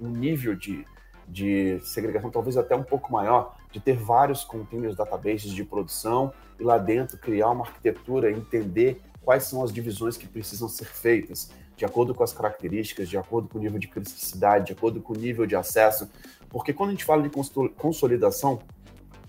um 0.00 0.08
nível 0.08 0.54
de, 0.54 0.86
de 1.28 1.78
segregação 1.80 2.30
talvez 2.30 2.56
até 2.56 2.74
um 2.74 2.82
pouco 2.82 3.12
maior, 3.12 3.56
de 3.70 3.80
ter 3.80 3.96
vários 3.96 4.44
containers 4.44 4.96
databases 4.96 5.52
de 5.52 5.62
produção 5.62 6.32
e 6.58 6.62
lá 6.62 6.78
dentro 6.78 7.18
criar 7.18 7.50
uma 7.50 7.64
arquitetura, 7.64 8.30
entender 8.30 9.00
quais 9.22 9.44
são 9.44 9.62
as 9.62 9.72
divisões 9.72 10.16
que 10.16 10.26
precisam 10.26 10.68
ser 10.68 10.86
feitas, 10.86 11.50
de 11.76 11.84
acordo 11.84 12.14
com 12.14 12.24
as 12.24 12.32
características, 12.32 13.08
de 13.08 13.18
acordo 13.18 13.48
com 13.48 13.58
o 13.58 13.60
nível 13.60 13.78
de 13.78 13.86
criticidade, 13.86 14.66
de 14.66 14.72
acordo 14.72 15.00
com 15.00 15.12
o 15.12 15.16
nível 15.16 15.46
de 15.46 15.54
acesso. 15.54 16.10
Porque 16.48 16.72
quando 16.72 16.88
a 16.88 16.92
gente 16.92 17.04
fala 17.04 17.22
de 17.22 17.30
consolidação, 17.76 18.60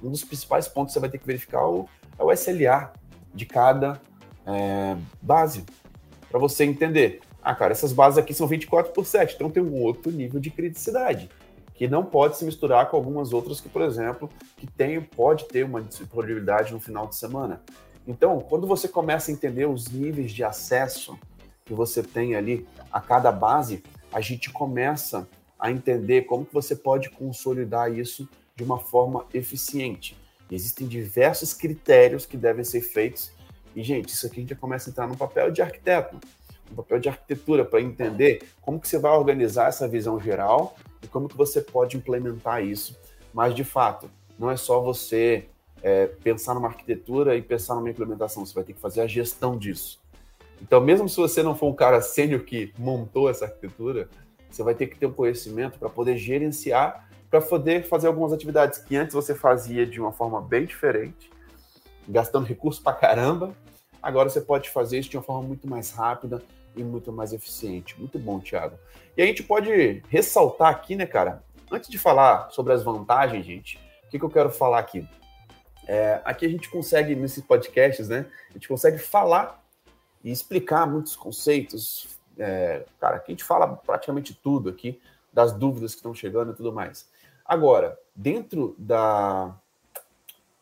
um 0.01 0.10
dos 0.10 0.24
principais 0.24 0.68
pontos 0.68 0.91
que 0.91 0.94
você 0.94 1.00
vai 1.01 1.10
ter 1.10 1.18
que 1.18 1.27
verificar 1.27 1.60
é 1.60 2.24
o 2.24 2.32
SLA 2.32 2.94
de 3.34 3.46
cada 3.46 4.01
é, 4.48 4.96
base, 5.22 5.65
para 6.32 6.39
você 6.39 6.63
entender. 6.63 7.20
Ah, 7.44 7.53
cara, 7.53 7.72
essas 7.72 7.91
bases 7.91 8.18
aqui 8.18 8.34
são 8.34 8.48
24 8.48 8.91
por 8.94 9.06
7, 9.06 9.36
então 9.36 9.50
tem 9.50 9.62
um 9.62 9.82
outro 9.82 10.12
nível 10.12 10.39
de 10.39 10.50
criticidade 10.50 11.29
que 11.79 11.88
não 11.88 12.03
pode 12.03 12.36
se 12.36 12.43
misturar 12.43 12.89
com 12.89 12.98
algumas 12.98 13.31
outras 13.31 13.62
que, 13.62 13.69
por 13.69 13.81
exemplo, 13.81 14.29
que 14.57 14.67
tem, 14.67 15.00
pode 15.00 15.45
ter 15.45 15.63
uma 15.63 15.81
disponibilidade 15.81 16.74
no 16.74 16.79
final 16.81 17.07
de 17.07 17.15
semana. 17.15 17.62
Então, 18.05 18.38
quando 18.41 18.67
você 18.67 18.86
começa 18.86 19.31
a 19.31 19.33
entender 19.33 19.65
os 19.65 19.88
níveis 19.88 20.33
de 20.33 20.43
acesso 20.43 21.17
que 21.63 21.74
você 21.74 22.03
tem 22.03 22.36
ali 22.36 22.67
a 22.91 23.00
cada 23.00 23.31
base, 23.31 23.81
a 24.12 24.19
gente 24.19 24.51
começa 24.51 25.25
a 25.57 25.71
entender 25.71 26.24
como 26.24 26.45
que 26.45 26.53
você 26.53 26.75
pode 26.75 27.09
consolidar 27.12 27.98
isso 27.98 28.27
de 28.57 28.63
uma 28.63 28.79
forma 28.79 29.25
eficiente. 29.33 30.17
Existem 30.51 30.86
diversos 30.86 31.53
critérios 31.53 32.25
que 32.25 32.36
devem 32.36 32.65
ser 32.65 32.81
feitos. 32.81 33.31
E, 33.74 33.81
gente, 33.83 34.09
isso 34.09 34.27
aqui 34.27 34.36
a 34.36 34.39
gente 34.41 34.50
já 34.50 34.55
começa 34.57 34.89
a 34.89 34.91
entrar 34.91 35.07
no 35.07 35.15
papel 35.15 35.50
de 35.50 35.62
arquiteto, 35.62 36.19
no 36.69 36.75
papel 36.75 36.99
de 36.99 37.09
arquitetura, 37.09 37.65
para 37.65 37.81
entender 37.81 38.43
como 38.61 38.79
que 38.79 38.88
você 38.88 38.97
vai 38.97 39.11
organizar 39.11 39.67
essa 39.67 39.88
visão 39.88 40.19
geral 40.19 40.75
e 41.01 41.07
como 41.07 41.27
que 41.27 41.38
você 41.38 41.61
pode 41.61 41.97
implementar 41.97 42.63
isso. 42.63 42.97
Mas, 43.33 43.53
de 43.53 43.63
fato, 43.63 44.09
não 44.38 44.49
é 44.49 44.57
só 44.57 44.79
você 44.79 45.47
é, 45.81 46.07
pensar 46.07 46.53
numa 46.53 46.67
arquitetura 46.67 47.35
e 47.35 47.41
pensar 47.41 47.75
numa 47.75 47.89
implementação, 47.89 48.45
você 48.45 48.53
vai 48.53 48.63
ter 48.63 48.73
que 48.73 48.79
fazer 48.79 49.01
a 49.01 49.07
gestão 49.07 49.57
disso. 49.57 49.99
Então, 50.61 50.81
mesmo 50.81 51.07
se 51.07 51.17
você 51.17 51.41
não 51.41 51.55
for 51.55 51.67
um 51.67 51.75
cara 51.75 52.01
sênior 52.01 52.41
que 52.41 52.73
montou 52.77 53.29
essa 53.29 53.45
arquitetura, 53.45 54.09
você 54.49 54.63
vai 54.63 54.73
ter 54.73 54.88
que 54.88 54.97
ter 54.97 55.05
um 55.05 55.13
conhecimento 55.13 55.77
para 55.79 55.89
poder 55.89 56.17
gerenciar, 56.17 57.07
para 57.29 57.39
poder 57.39 57.83
fazer 57.83 58.07
algumas 58.07 58.33
atividades 58.33 58.79
que 58.79 58.95
antes 58.95 59.13
você 59.13 59.35
fazia 59.35 59.85
de 59.85 60.01
uma 60.01 60.11
forma 60.11 60.41
bem 60.41 60.65
diferente, 60.65 61.29
gastando 62.07 62.45
recursos 62.45 62.81
para 62.81 62.93
caramba. 62.93 63.55
Agora 64.01 64.29
você 64.29 64.41
pode 64.41 64.69
fazer 64.69 64.99
isso 64.99 65.09
de 65.09 65.17
uma 65.17 65.23
forma 65.23 65.47
muito 65.47 65.67
mais 65.67 65.91
rápida 65.91 66.41
e 66.75 66.83
muito 66.83 67.11
mais 67.11 67.33
eficiente. 67.33 67.97
Muito 67.99 68.17
bom, 68.17 68.39
Thiago. 68.39 68.77
E 69.15 69.21
a 69.21 69.25
gente 69.25 69.43
pode 69.43 70.03
ressaltar 70.09 70.69
aqui, 70.69 70.95
né, 70.95 71.05
cara? 71.05 71.43
Antes 71.71 71.89
de 71.89 71.97
falar 71.97 72.49
sobre 72.51 72.73
as 72.73 72.83
vantagens, 72.83 73.45
gente, 73.45 73.77
o 74.05 74.09
que, 74.09 74.19
que 74.19 74.25
eu 74.25 74.29
quero 74.29 74.49
falar 74.49 74.79
aqui? 74.79 75.07
É, 75.88 76.21
aqui 76.23 76.45
a 76.45 76.49
gente 76.49 76.69
consegue, 76.69 77.15
nesses 77.15 77.43
podcasts, 77.43 78.09
né? 78.09 78.25
A 78.49 78.53
gente 78.53 78.67
consegue 78.67 78.97
falar 78.97 79.63
e 80.23 80.31
explicar 80.31 80.85
muitos 80.85 81.15
conceitos. 81.15 82.07
É, 82.38 82.85
cara, 82.99 83.17
aqui 83.17 83.31
a 83.31 83.33
gente 83.33 83.43
fala 83.43 83.75
praticamente 83.75 84.33
tudo 84.33 84.69
aqui, 84.69 85.01
das 85.33 85.51
dúvidas 85.51 85.91
que 85.91 85.97
estão 85.97 86.13
chegando 86.13 86.51
e 86.51 86.55
tudo 86.55 86.71
mais. 86.71 87.09
Agora, 87.45 87.97
dentro 88.15 88.75
da, 88.77 89.55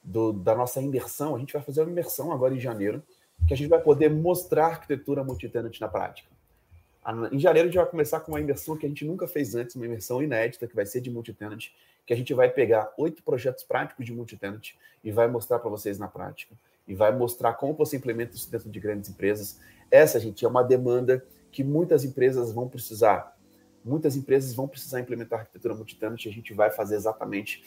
do, 0.01 0.31
da 0.31 0.55
nossa 0.55 0.81
imersão, 0.81 1.35
a 1.35 1.39
gente 1.39 1.53
vai 1.53 1.61
fazer 1.61 1.81
uma 1.81 1.91
imersão 1.91 2.31
agora 2.31 2.53
em 2.53 2.59
janeiro, 2.59 3.03
que 3.45 3.53
a 3.53 3.57
gente 3.57 3.69
vai 3.69 3.81
poder 3.81 4.09
mostrar 4.09 4.65
a 4.65 4.69
arquitetura 4.69 5.23
multitenant 5.23 5.79
na 5.79 5.87
prática. 5.87 6.29
Em 7.31 7.39
janeiro 7.39 7.69
a 7.69 7.71
gente 7.71 7.81
vai 7.81 7.89
começar 7.89 8.19
com 8.19 8.33
uma 8.33 8.41
imersão 8.41 8.75
que 8.75 8.85
a 8.85 8.89
gente 8.89 9.05
nunca 9.05 9.27
fez 9.27 9.55
antes, 9.55 9.75
uma 9.75 9.85
imersão 9.85 10.21
inédita, 10.21 10.67
que 10.67 10.75
vai 10.75 10.85
ser 10.85 10.99
de 10.99 11.09
multitenant, 11.09 11.69
que 12.05 12.13
a 12.13 12.17
gente 12.17 12.33
vai 12.33 12.49
pegar 12.49 12.91
oito 12.97 13.23
projetos 13.23 13.63
práticos 13.63 14.05
de 14.05 14.13
multitenant 14.13 14.71
e 15.01 15.11
vai 15.11 15.27
mostrar 15.27 15.59
para 15.59 15.69
vocês 15.69 15.97
na 15.97 16.07
prática. 16.09 16.53
E 16.85 16.93
vai 16.93 17.15
mostrar 17.15 17.53
como 17.53 17.73
você 17.73 17.95
implementa 17.95 18.35
isso 18.35 18.51
dentro 18.51 18.69
de 18.69 18.79
grandes 18.79 19.09
empresas. 19.09 19.59
Essa, 19.89 20.19
gente, 20.19 20.43
é 20.43 20.47
uma 20.47 20.63
demanda 20.63 21.25
que 21.51 21.63
muitas 21.63 22.03
empresas 22.03 22.51
vão 22.51 22.67
precisar. 22.67 23.37
Muitas 23.83 24.17
empresas 24.17 24.53
vão 24.53 24.67
precisar 24.67 24.99
implementar 24.99 25.39
arquitetura 25.39 25.73
multitenant 25.73 26.23
e 26.25 26.29
a 26.29 26.31
gente 26.31 26.53
vai 26.53 26.71
fazer 26.71 26.95
exatamente 26.95 27.63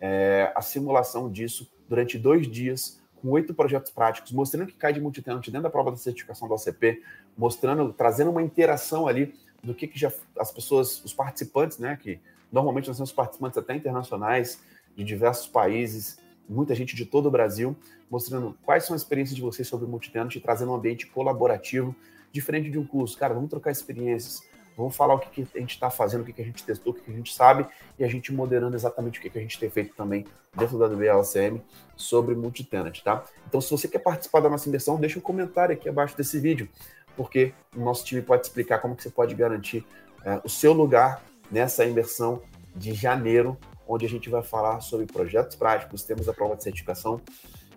é, 0.00 0.52
a 0.54 0.60
simulação 0.60 1.30
disso 1.30 1.70
durante 1.88 2.18
dois 2.18 2.46
dias 2.46 3.01
com 3.22 3.28
oito 3.30 3.54
projetos 3.54 3.92
práticos, 3.92 4.32
mostrando 4.32 4.66
que 4.66 4.74
cai 4.74 4.92
de 4.92 5.00
multitenant 5.00 5.44
dentro 5.46 5.62
da 5.62 5.70
prova 5.70 5.92
da 5.92 5.96
certificação 5.96 6.48
do 6.48 6.54
OCP, 6.54 7.00
mostrando, 7.38 7.92
trazendo 7.92 8.30
uma 8.30 8.42
interação 8.42 9.06
ali 9.06 9.34
do 9.62 9.72
que, 9.72 9.86
que 9.86 9.98
já 9.98 10.12
as 10.36 10.50
pessoas, 10.50 11.02
os 11.04 11.14
participantes, 11.14 11.78
né, 11.78 11.96
que 12.02 12.20
normalmente 12.50 12.88
nós 12.88 12.96
temos 12.96 13.12
participantes 13.12 13.56
até 13.56 13.74
internacionais, 13.76 14.60
de 14.96 15.04
diversos 15.04 15.46
países, 15.46 16.18
muita 16.48 16.74
gente 16.74 16.94
de 16.96 17.06
todo 17.06 17.26
o 17.26 17.30
Brasil, 17.30 17.74
mostrando 18.10 18.56
quais 18.64 18.84
são 18.84 18.94
as 18.94 19.02
experiências 19.02 19.36
de 19.36 19.40
vocês 19.40 19.66
sobre 19.66 19.86
multitenant 19.86 20.36
trazendo 20.42 20.72
um 20.72 20.74
ambiente 20.74 21.06
colaborativo, 21.06 21.94
diferente 22.30 22.70
de 22.70 22.78
um 22.78 22.84
curso. 22.84 23.16
Cara, 23.16 23.32
vamos 23.32 23.48
trocar 23.48 23.70
experiências, 23.70 24.42
Vamos 24.76 24.96
falar 24.96 25.14
o 25.14 25.18
que, 25.18 25.44
que 25.44 25.56
a 25.56 25.60
gente 25.60 25.74
está 25.74 25.90
fazendo, 25.90 26.22
o 26.22 26.24
que, 26.24 26.32
que 26.32 26.42
a 26.42 26.44
gente 26.44 26.64
testou, 26.64 26.92
o 26.92 26.96
que, 26.96 27.02
que 27.02 27.10
a 27.10 27.14
gente 27.14 27.34
sabe, 27.34 27.66
e 27.98 28.04
a 28.04 28.08
gente 28.08 28.32
moderando 28.32 28.76
exatamente 28.76 29.18
o 29.18 29.22
que, 29.22 29.30
que 29.30 29.38
a 29.38 29.42
gente 29.42 29.58
tem 29.58 29.68
feito 29.68 29.94
também 29.94 30.26
dentro 30.56 30.78
da 30.78 30.86
WLCM 30.86 31.62
sobre 31.96 32.34
multitenant, 32.34 33.00
tá? 33.02 33.24
Então, 33.48 33.60
se 33.60 33.70
você 33.70 33.86
quer 33.88 33.98
participar 33.98 34.40
da 34.40 34.48
nossa 34.48 34.68
imersão, 34.68 34.98
deixa 34.98 35.18
um 35.18 35.22
comentário 35.22 35.74
aqui 35.74 35.88
abaixo 35.88 36.16
desse 36.16 36.38
vídeo, 36.38 36.68
porque 37.16 37.52
o 37.76 37.80
nosso 37.80 38.04
time 38.04 38.22
pode 38.22 38.46
explicar 38.46 38.78
como 38.78 38.96
que 38.96 39.02
você 39.02 39.10
pode 39.10 39.34
garantir 39.34 39.84
é, 40.24 40.40
o 40.44 40.48
seu 40.48 40.72
lugar 40.72 41.22
nessa 41.50 41.84
imersão 41.84 42.42
de 42.74 42.94
janeiro, 42.94 43.58
onde 43.86 44.06
a 44.06 44.08
gente 44.08 44.30
vai 44.30 44.42
falar 44.42 44.80
sobre 44.80 45.06
projetos 45.06 45.56
práticos, 45.56 46.02
temos 46.02 46.28
a 46.28 46.32
prova 46.32 46.56
de 46.56 46.62
certificação 46.62 47.20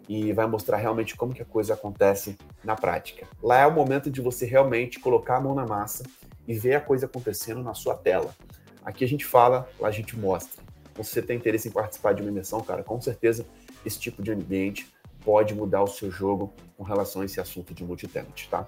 e 0.07 0.31
vai 0.31 0.45
mostrar 0.45 0.77
realmente 0.77 1.15
como 1.15 1.33
que 1.33 1.41
a 1.41 1.45
coisa 1.45 1.73
acontece 1.73 2.37
na 2.63 2.75
prática. 2.75 3.27
Lá 3.41 3.59
é 3.59 3.67
o 3.67 3.71
momento 3.71 4.09
de 4.09 4.21
você 4.21 4.45
realmente 4.45 4.99
colocar 4.99 5.37
a 5.37 5.41
mão 5.41 5.55
na 5.55 5.65
massa 5.65 6.03
e 6.47 6.53
ver 6.53 6.75
a 6.75 6.81
coisa 6.81 7.05
acontecendo 7.05 7.61
na 7.61 7.73
sua 7.73 7.95
tela. 7.95 8.35
Aqui 8.83 9.03
a 9.03 9.07
gente 9.07 9.25
fala, 9.25 9.67
lá 9.79 9.87
a 9.87 9.91
gente 9.91 10.17
mostra. 10.17 10.63
Então, 10.91 11.03
se 11.03 11.11
você 11.11 11.21
tem 11.21 11.37
interesse 11.37 11.67
em 11.67 11.71
participar 11.71 12.13
de 12.13 12.21
uma 12.21 12.29
imersão, 12.29 12.61
cara, 12.61 12.83
com 12.83 12.99
certeza 13.01 13.45
esse 13.85 13.99
tipo 13.99 14.23
de 14.23 14.31
ambiente 14.31 14.87
pode 15.23 15.55
mudar 15.55 15.83
o 15.83 15.87
seu 15.87 16.11
jogo 16.11 16.53
com 16.77 16.83
relação 16.83 17.21
a 17.21 17.25
esse 17.25 17.39
assunto 17.39 17.73
de 17.73 17.83
multitenant, 17.83 18.47
tá? 18.49 18.67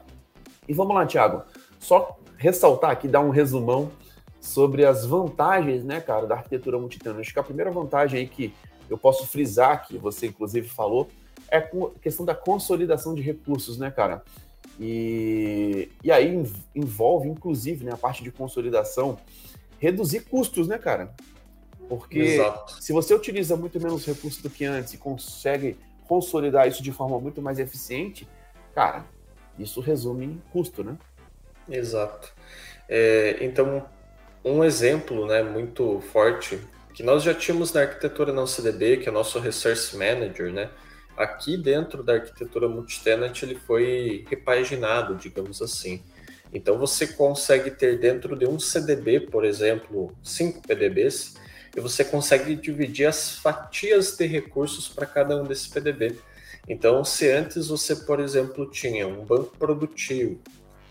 E 0.67 0.73
vamos 0.73 0.95
lá, 0.95 1.05
Thiago. 1.05 1.43
Só 1.79 2.17
ressaltar 2.35 2.91
aqui, 2.91 3.07
dar 3.07 3.21
um 3.21 3.29
resumão 3.29 3.91
sobre 4.41 4.85
as 4.85 5.05
vantagens, 5.05 5.83
né, 5.83 6.01
cara, 6.01 6.25
da 6.25 6.35
arquitetura 6.35 6.79
multitenant. 6.79 7.19
Acho 7.19 7.33
que 7.33 7.39
a 7.39 7.43
primeira 7.43 7.71
vantagem 7.71 8.21
aí 8.21 8.27
que 8.27 8.53
eu 8.89 8.97
posso 8.97 9.27
frisar, 9.27 9.87
que 9.87 9.97
você 9.97 10.27
inclusive 10.27 10.67
falou, 10.67 11.09
é 11.49 11.57
a 11.57 11.69
questão 12.01 12.25
da 12.25 12.35
consolidação 12.35 13.13
de 13.13 13.21
recursos, 13.21 13.77
né, 13.77 13.91
cara? 13.91 14.23
E, 14.79 15.89
e 16.03 16.11
aí 16.11 16.43
envolve, 16.75 17.27
inclusive, 17.27 17.83
né, 17.83 17.91
a 17.93 17.97
parte 17.97 18.23
de 18.23 18.31
consolidação, 18.31 19.17
reduzir 19.79 20.21
custos, 20.21 20.67
né, 20.67 20.77
cara? 20.77 21.13
Porque 21.89 22.19
Exato. 22.19 22.83
se 22.83 22.91
você 22.91 23.13
utiliza 23.13 23.55
muito 23.55 23.79
menos 23.79 24.05
recursos 24.05 24.41
do 24.41 24.49
que 24.49 24.65
antes 24.65 24.93
e 24.93 24.97
consegue 24.97 25.77
consolidar 26.07 26.67
isso 26.67 26.83
de 26.83 26.91
forma 26.91 27.19
muito 27.19 27.41
mais 27.41 27.59
eficiente, 27.59 28.27
cara, 28.73 29.05
isso 29.57 29.81
resume 29.81 30.25
em 30.25 30.41
custo, 30.51 30.83
né? 30.83 30.97
Exato. 31.69 32.33
É, 32.87 33.37
então, 33.41 33.85
um 34.43 34.63
exemplo 34.63 35.25
né, 35.25 35.43
muito 35.43 35.99
forte 36.11 36.59
que 36.93 37.03
nós 37.03 37.23
já 37.23 37.33
tínhamos 37.33 37.71
na 37.73 37.81
arquitetura 37.81 38.31
não 38.33 38.47
CDB, 38.47 38.97
que 38.97 39.07
é 39.07 39.11
o 39.11 39.13
nosso 39.13 39.39
Resource 39.39 39.95
Manager, 39.95 40.51
né? 40.51 40.69
Aqui 41.17 41.57
dentro 41.57 42.03
da 42.03 42.13
arquitetura 42.13 42.69
multitenant 42.69 43.41
ele 43.41 43.55
foi 43.55 44.23
repaginado, 44.29 45.15
digamos 45.15 45.61
assim. 45.61 46.01
Então 46.53 46.77
você 46.77 47.07
consegue 47.07 47.71
ter 47.71 47.99
dentro 47.99 48.35
de 48.37 48.45
um 48.45 48.59
CDB, 48.59 49.21
por 49.21 49.43
exemplo, 49.43 50.15
cinco 50.23 50.61
PDBs, 50.65 51.35
e 51.75 51.81
você 51.81 52.03
consegue 52.05 52.55
dividir 52.55 53.07
as 53.07 53.37
fatias 53.37 54.15
de 54.15 54.25
recursos 54.25 54.87
para 54.87 55.05
cada 55.05 55.35
um 55.35 55.43
desses 55.43 55.67
PDB. 55.67 56.15
Então, 56.67 57.03
se 57.03 57.29
antes 57.29 57.67
você, 57.67 57.95
por 57.95 58.19
exemplo, 58.19 58.69
tinha 58.69 59.07
um 59.07 59.23
banco 59.23 59.55
produtivo, 59.57 60.39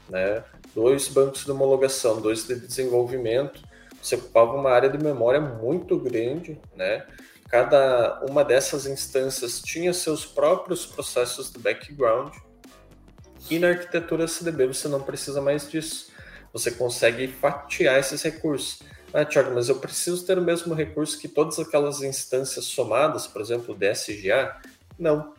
né, 0.09 0.43
dois 0.75 1.09
bancos 1.09 1.45
de 1.45 1.51
homologação, 1.51 2.21
dois 2.21 2.47
de 2.47 2.55
desenvolvimento, 2.55 3.63
você 4.01 4.15
ocupava 4.15 4.55
uma 4.55 4.71
área 4.71 4.89
de 4.89 5.03
memória 5.03 5.41
muito 5.41 5.99
grande, 5.99 6.59
né? 6.77 7.05
Cada 7.49 8.25
uma 8.29 8.45
dessas 8.45 8.87
instâncias 8.87 9.61
tinha 9.61 9.93
seus 9.93 10.25
próprios 10.25 10.85
processos 10.85 11.51
de 11.51 11.59
background. 11.59 12.35
E 13.49 13.59
na 13.59 13.69
arquitetura 13.69 14.27
CDB 14.27 14.67
você 14.67 14.89
não 14.89 15.01
precisa 15.01 15.41
mais 15.41 15.71
disso. 15.71 16.11
Você 16.53 16.71
consegue 16.71 17.29
fatiar 17.29 17.99
esses 17.99 18.23
recursos. 18.23 18.81
Ah, 19.15 19.25
Thiago, 19.25 19.55
mas 19.55 19.69
eu 19.69 19.79
preciso 19.79 20.27
ter 20.27 20.39
o 20.39 20.43
mesmo 20.43 20.75
recurso 20.75 21.19
que 21.19 21.29
todas 21.29 21.59
aquelas 21.59 22.03
instâncias 22.03 22.65
somadas, 22.65 23.27
por 23.27 23.41
exemplo, 23.41 23.75
o 23.75 23.79
DSGA? 23.79 24.61
Não. 24.99 25.33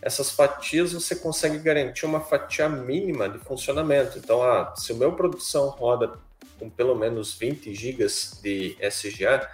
Essas 0.00 0.30
fatias 0.30 0.94
você 0.94 1.14
consegue 1.14 1.58
garantir 1.58 2.06
uma 2.06 2.20
fatia 2.20 2.68
mínima 2.68 3.28
de 3.28 3.38
funcionamento. 3.38 4.18
Então, 4.18 4.42
ah, 4.42 4.74
se 4.76 4.92
o 4.92 4.96
meu 4.96 5.12
produção 5.12 5.68
roda 5.68 6.18
com 6.58 6.70
pelo 6.70 6.94
menos 6.94 7.34
20 7.34 7.74
GB 7.74 8.06
de 8.42 8.76
SGA, 8.80 9.48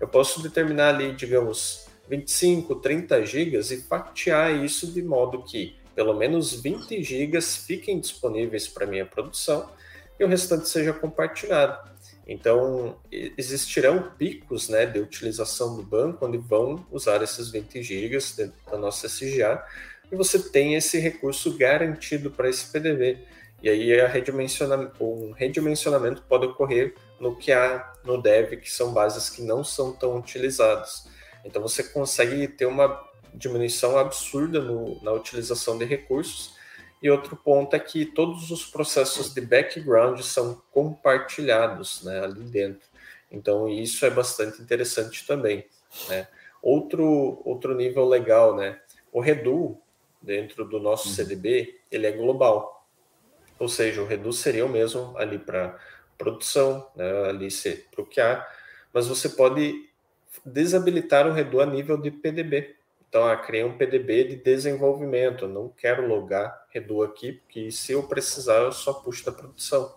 eu 0.00 0.08
posso 0.08 0.42
determinar 0.42 0.94
ali, 0.94 1.12
digamos, 1.12 1.86
25, 2.08 2.76
30 2.76 3.24
gigas 3.24 3.70
e 3.70 3.82
fatiar 3.82 4.64
isso 4.64 4.90
de 4.90 5.02
modo 5.02 5.44
que 5.44 5.76
pelo 5.94 6.14
menos 6.14 6.52
20 6.54 7.02
gigas 7.02 7.56
fiquem 7.56 8.00
disponíveis 8.00 8.66
para 8.66 8.86
minha 8.86 9.04
produção 9.04 9.68
e 10.18 10.24
o 10.24 10.28
restante 10.28 10.68
seja 10.68 10.92
compartilhado. 10.92 11.90
Então, 12.26 12.96
existirão 13.10 14.10
picos 14.16 14.68
né, 14.68 14.86
de 14.86 15.00
utilização 15.00 15.76
do 15.76 15.82
banco 15.82 16.26
onde 16.26 16.38
vão 16.38 16.86
usar 16.90 17.22
esses 17.22 17.50
20 17.50 17.82
gigas 17.82 18.36
da 18.70 18.78
nossa 18.78 19.08
SGA 19.08 19.62
e 20.10 20.16
você 20.16 20.38
tem 20.38 20.74
esse 20.74 20.98
recurso 20.98 21.56
garantido 21.56 22.30
para 22.30 22.48
esse 22.48 22.70
PDV. 22.70 23.18
E 23.62 23.68
aí 23.68 24.00
a 24.00 24.08
redimensionamento, 24.08 25.04
um 25.04 25.32
redimensionamento 25.32 26.22
pode 26.28 26.46
ocorrer 26.46 26.94
no 27.18 27.36
que 27.36 27.52
há 27.52 27.92
no 28.04 28.20
dev, 28.20 28.56
que 28.56 28.70
são 28.70 28.92
bases 28.92 29.28
que 29.28 29.42
não 29.42 29.62
são 29.62 29.92
tão 29.92 30.16
utilizadas. 30.16 31.06
Então 31.44 31.60
você 31.60 31.82
consegue 31.82 32.48
ter 32.48 32.66
uma 32.66 33.02
diminuição 33.34 33.98
absurda 33.98 34.60
no, 34.60 35.02
na 35.02 35.12
utilização 35.12 35.76
de 35.78 35.84
recursos. 35.84 36.58
E 37.02 37.10
outro 37.10 37.36
ponto 37.36 37.74
é 37.74 37.78
que 37.78 38.04
todos 38.04 38.50
os 38.50 38.64
processos 38.66 39.32
de 39.32 39.40
background 39.40 40.20
são 40.20 40.60
compartilhados 40.70 42.02
né, 42.02 42.20
ali 42.22 42.42
dentro. 42.44 42.86
Então 43.30 43.68
isso 43.68 44.04
é 44.04 44.10
bastante 44.10 44.60
interessante 44.60 45.26
também. 45.26 45.64
Né? 46.08 46.26
Outro, 46.62 47.40
outro 47.44 47.74
nível 47.74 48.06
legal, 48.06 48.54
né? 48.54 48.78
O 49.12 49.20
Redu, 49.20 49.78
dentro 50.20 50.64
do 50.64 50.78
nosso 50.78 51.08
uhum. 51.08 51.14
CDB, 51.14 51.80
ele 51.90 52.06
é 52.06 52.12
global. 52.12 52.79
Ou 53.60 53.68
seja, 53.68 54.00
o 54.00 54.06
Redu 54.06 54.32
seria 54.32 54.64
o 54.64 54.68
mesmo 54.68 55.14
ali 55.18 55.38
para 55.38 55.78
produção, 56.16 56.90
né, 56.96 57.28
ali 57.28 57.48
para 57.90 58.02
o 58.02 58.06
QA, 58.06 58.46
mas 58.92 59.06
você 59.06 59.28
pode 59.28 59.88
desabilitar 60.44 61.26
o 61.26 61.32
Redu 61.32 61.60
a 61.60 61.66
nível 61.66 61.98
de 61.98 62.10
PDB. 62.10 62.74
Então, 63.06 63.26
ah, 63.26 63.36
criei 63.36 63.62
um 63.62 63.76
PDB 63.76 64.24
de 64.24 64.36
desenvolvimento, 64.36 65.46
não 65.46 65.68
quero 65.68 66.06
logar 66.06 66.66
Redu 66.70 67.02
aqui, 67.02 67.32
porque 67.32 67.70
se 67.70 67.92
eu 67.92 68.04
precisar, 68.04 68.58
eu 68.62 68.72
só 68.72 68.94
puxo 68.94 69.26
da 69.26 69.32
produção. 69.32 69.94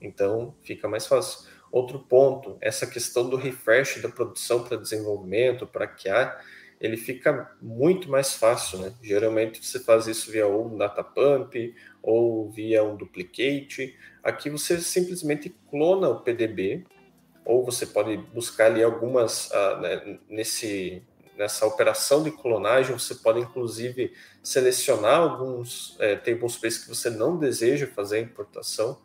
Então, 0.00 0.54
fica 0.62 0.86
mais 0.86 1.06
fácil. 1.06 1.48
Outro 1.72 2.00
ponto, 2.00 2.58
essa 2.60 2.86
questão 2.86 3.30
do 3.30 3.36
refresh 3.36 4.02
da 4.02 4.08
produção 4.08 4.64
para 4.64 4.76
desenvolvimento, 4.76 5.66
para 5.66 5.86
QA, 5.86 6.38
ele 6.80 6.96
fica 6.96 7.54
muito 7.60 8.10
mais 8.10 8.34
fácil, 8.34 8.78
né? 8.78 8.92
Geralmente 9.02 9.64
você 9.64 9.78
faz 9.78 10.06
isso 10.06 10.32
via 10.32 10.48
um 10.48 10.78
data 10.78 11.04
pump 11.04 11.74
ou 12.02 12.50
via 12.50 12.82
um 12.82 12.96
duplicate. 12.96 13.94
Aqui 14.22 14.48
você 14.48 14.80
simplesmente 14.80 15.54
clona 15.70 16.08
o 16.08 16.20
PDB, 16.20 16.84
ou 17.44 17.64
você 17.64 17.84
pode 17.84 18.16
buscar 18.16 18.66
ali 18.66 18.82
algumas 18.82 19.50
uh, 19.50 19.80
né, 19.80 20.18
nesse 20.28 21.02
nessa 21.36 21.66
operação 21.66 22.22
de 22.22 22.30
clonagem. 22.30 22.98
Você 22.98 23.14
pode 23.14 23.40
inclusive 23.40 24.12
selecionar 24.42 25.20
alguns 25.20 25.96
é, 25.98 26.14
tablespace 26.16 26.82
que 26.82 26.88
você 26.88 27.08
não 27.08 27.38
deseja 27.38 27.86
fazer 27.86 28.18
a 28.18 28.20
importação. 28.20 29.00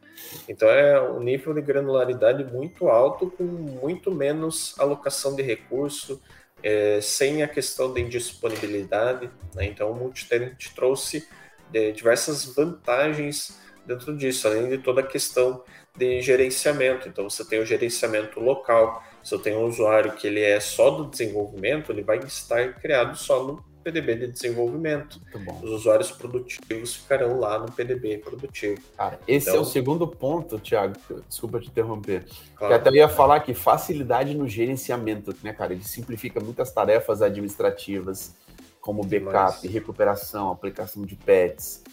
Então 0.48 0.70
é 0.70 1.02
um 1.02 1.22
nível 1.22 1.54
de 1.54 1.62
granularidade 1.62 2.44
muito 2.44 2.88
alto 2.88 3.32
com 3.32 3.44
muito 3.44 4.12
menos 4.12 4.78
alocação 4.78 5.36
de 5.36 5.42
recurso 5.42 6.22
é, 6.64 7.00
sem 7.02 7.44
a 7.44 7.48
questão 7.48 7.94
da 7.94 8.00
indisponibilidade. 8.00 9.30
Né? 9.54 9.66
Então, 9.66 9.92
o 9.92 9.96
multitenant 9.96 10.58
trouxe 10.76 11.28
é, 11.74 11.92
diversas 11.92 12.46
vantagens 12.46 13.60
dentro 13.86 14.16
disso, 14.18 14.48
além 14.48 14.70
de 14.70 14.78
toda 14.80 15.02
a 15.02 15.06
questão 15.06 15.64
de 15.96 16.22
gerenciamento. 16.22 17.08
Então, 17.08 17.30
você 17.30 17.46
tem 17.46 17.60
o 17.60 17.66
gerenciamento 17.66 18.40
local. 18.40 19.04
Se 19.24 19.34
eu 19.34 19.40
tenho 19.40 19.60
um 19.60 19.66
usuário 19.66 20.14
que 20.14 20.28
ele 20.28 20.42
é 20.42 20.60
só 20.60 20.90
do 20.90 21.10
desenvolvimento, 21.10 21.92
ele 21.92 22.02
vai 22.02 22.18
estar 22.20 22.74
criado 22.76 23.16
só 23.18 23.44
no 23.44 23.75
PDB 23.86 24.16
de 24.16 24.28
desenvolvimento. 24.32 25.22
Os 25.62 25.70
usuários 25.70 26.10
produtivos 26.10 26.96
ficarão 26.96 27.40
lá 27.40 27.60
no 27.60 27.72
PDB 27.72 28.18
produtivo. 28.18 28.82
Cara, 28.98 29.20
esse 29.28 29.48
então, 29.48 29.60
é 29.60 29.62
o 29.62 29.66
segundo 29.66 30.08
ponto, 30.08 30.58
Thiago. 30.58 30.96
Desculpa 31.30 31.60
te 31.60 31.68
interromper. 31.68 32.26
Claro. 32.56 32.74
Eu 32.74 32.78
até 32.78 32.90
ia 32.90 33.08
falar 33.08 33.42
que 33.42 33.54
facilidade 33.54 34.34
no 34.34 34.48
gerenciamento, 34.48 35.36
né, 35.44 35.54
cara? 35.54 35.74
Ele 35.74 35.84
simplifica 35.84 36.40
muitas 36.40 36.72
tarefas 36.72 37.22
administrativas, 37.22 38.36
como 38.82 39.04
backup, 39.04 39.68
recuperação, 39.68 40.52
aplicação 40.52 41.06
de 41.06 41.16
pets. 41.16 41.84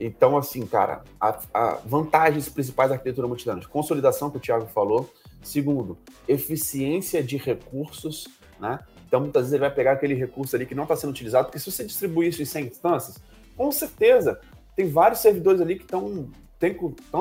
Então, 0.00 0.38
assim, 0.38 0.64
cara, 0.64 1.02
a, 1.20 1.38
a 1.52 1.74
vantagens 1.84 2.48
principais 2.48 2.88
da 2.88 2.94
arquitetura 2.94 3.28
multidância, 3.28 3.68
consolidação 3.68 4.30
que 4.30 4.38
o 4.38 4.40
Thiago 4.40 4.66
falou. 4.68 5.12
Segundo, 5.42 5.98
eficiência 6.26 7.22
de 7.22 7.36
recursos, 7.36 8.26
né? 8.58 8.78
Então, 9.12 9.20
muitas 9.20 9.42
vezes 9.42 9.52
ele 9.52 9.60
vai 9.60 9.70
pegar 9.70 9.92
aquele 9.92 10.14
recurso 10.14 10.56
ali 10.56 10.64
que 10.64 10.74
não 10.74 10.84
está 10.84 10.96
sendo 10.96 11.10
utilizado, 11.10 11.44
porque 11.44 11.58
se 11.58 11.70
você 11.70 11.84
distribuir 11.84 12.30
isso 12.30 12.40
em 12.40 12.46
100 12.46 12.68
instâncias, 12.68 13.22
com 13.54 13.70
certeza 13.70 14.40
tem 14.74 14.88
vários 14.88 15.20
servidores 15.20 15.60
ali 15.60 15.76
que 15.76 15.82
estão 15.82 16.30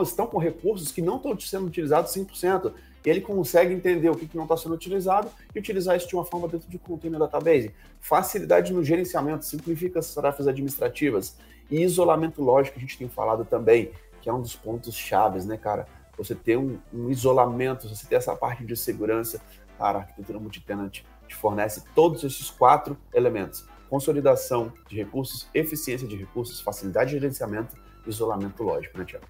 estão 0.01 0.25
com 0.25 0.37
recursos 0.37 0.89
que 0.89 1.01
não 1.01 1.17
estão 1.17 1.37
sendo 1.37 1.65
utilizados 1.67 2.13
100%. 2.13 2.71
E 3.05 3.09
ele 3.09 3.19
consegue 3.19 3.73
entender 3.73 4.09
o 4.09 4.15
que, 4.15 4.25
que 4.25 4.37
não 4.37 4.43
está 4.43 4.55
sendo 4.55 4.73
utilizado 4.73 5.29
e 5.53 5.59
utilizar 5.59 5.97
isso 5.97 6.07
de 6.07 6.15
uma 6.15 6.23
forma 6.23 6.47
dentro 6.47 6.69
de 6.69 6.77
container 6.77 7.19
database. 7.19 7.73
Facilidade 7.99 8.71
no 8.71 8.81
gerenciamento, 8.85 9.43
simplifica 9.43 9.99
as 9.99 10.13
tarefas 10.13 10.47
administrativas. 10.47 11.35
E 11.69 11.81
isolamento 11.81 12.41
lógico, 12.41 12.77
a 12.77 12.79
gente 12.79 12.97
tem 12.97 13.09
falado 13.09 13.43
também, 13.43 13.91
que 14.21 14.29
é 14.29 14.33
um 14.33 14.41
dos 14.41 14.55
pontos 14.55 14.95
chaves, 14.95 15.45
né, 15.45 15.57
cara? 15.57 15.85
Você 16.17 16.35
ter 16.35 16.55
um, 16.55 16.77
um 16.93 17.09
isolamento, 17.09 17.89
você 17.89 18.07
ter 18.07 18.15
essa 18.15 18.33
parte 18.33 18.63
de 18.63 18.77
segurança, 18.77 19.41
cara, 19.77 19.99
arquitetura 19.99 20.39
multitenant 20.39 21.01
te 21.31 21.35
fornece 21.35 21.83
todos 21.95 22.23
esses 22.23 22.49
quatro 22.49 22.97
elementos: 23.13 23.65
consolidação 23.89 24.71
de 24.87 24.97
recursos, 24.97 25.47
eficiência 25.53 26.07
de 26.07 26.15
recursos, 26.15 26.61
facilidade 26.61 27.11
de 27.11 27.19
gerenciamento 27.19 27.75
isolamento 28.05 28.61
lógico, 28.63 28.97
né, 28.97 29.05
Tiago? 29.05 29.25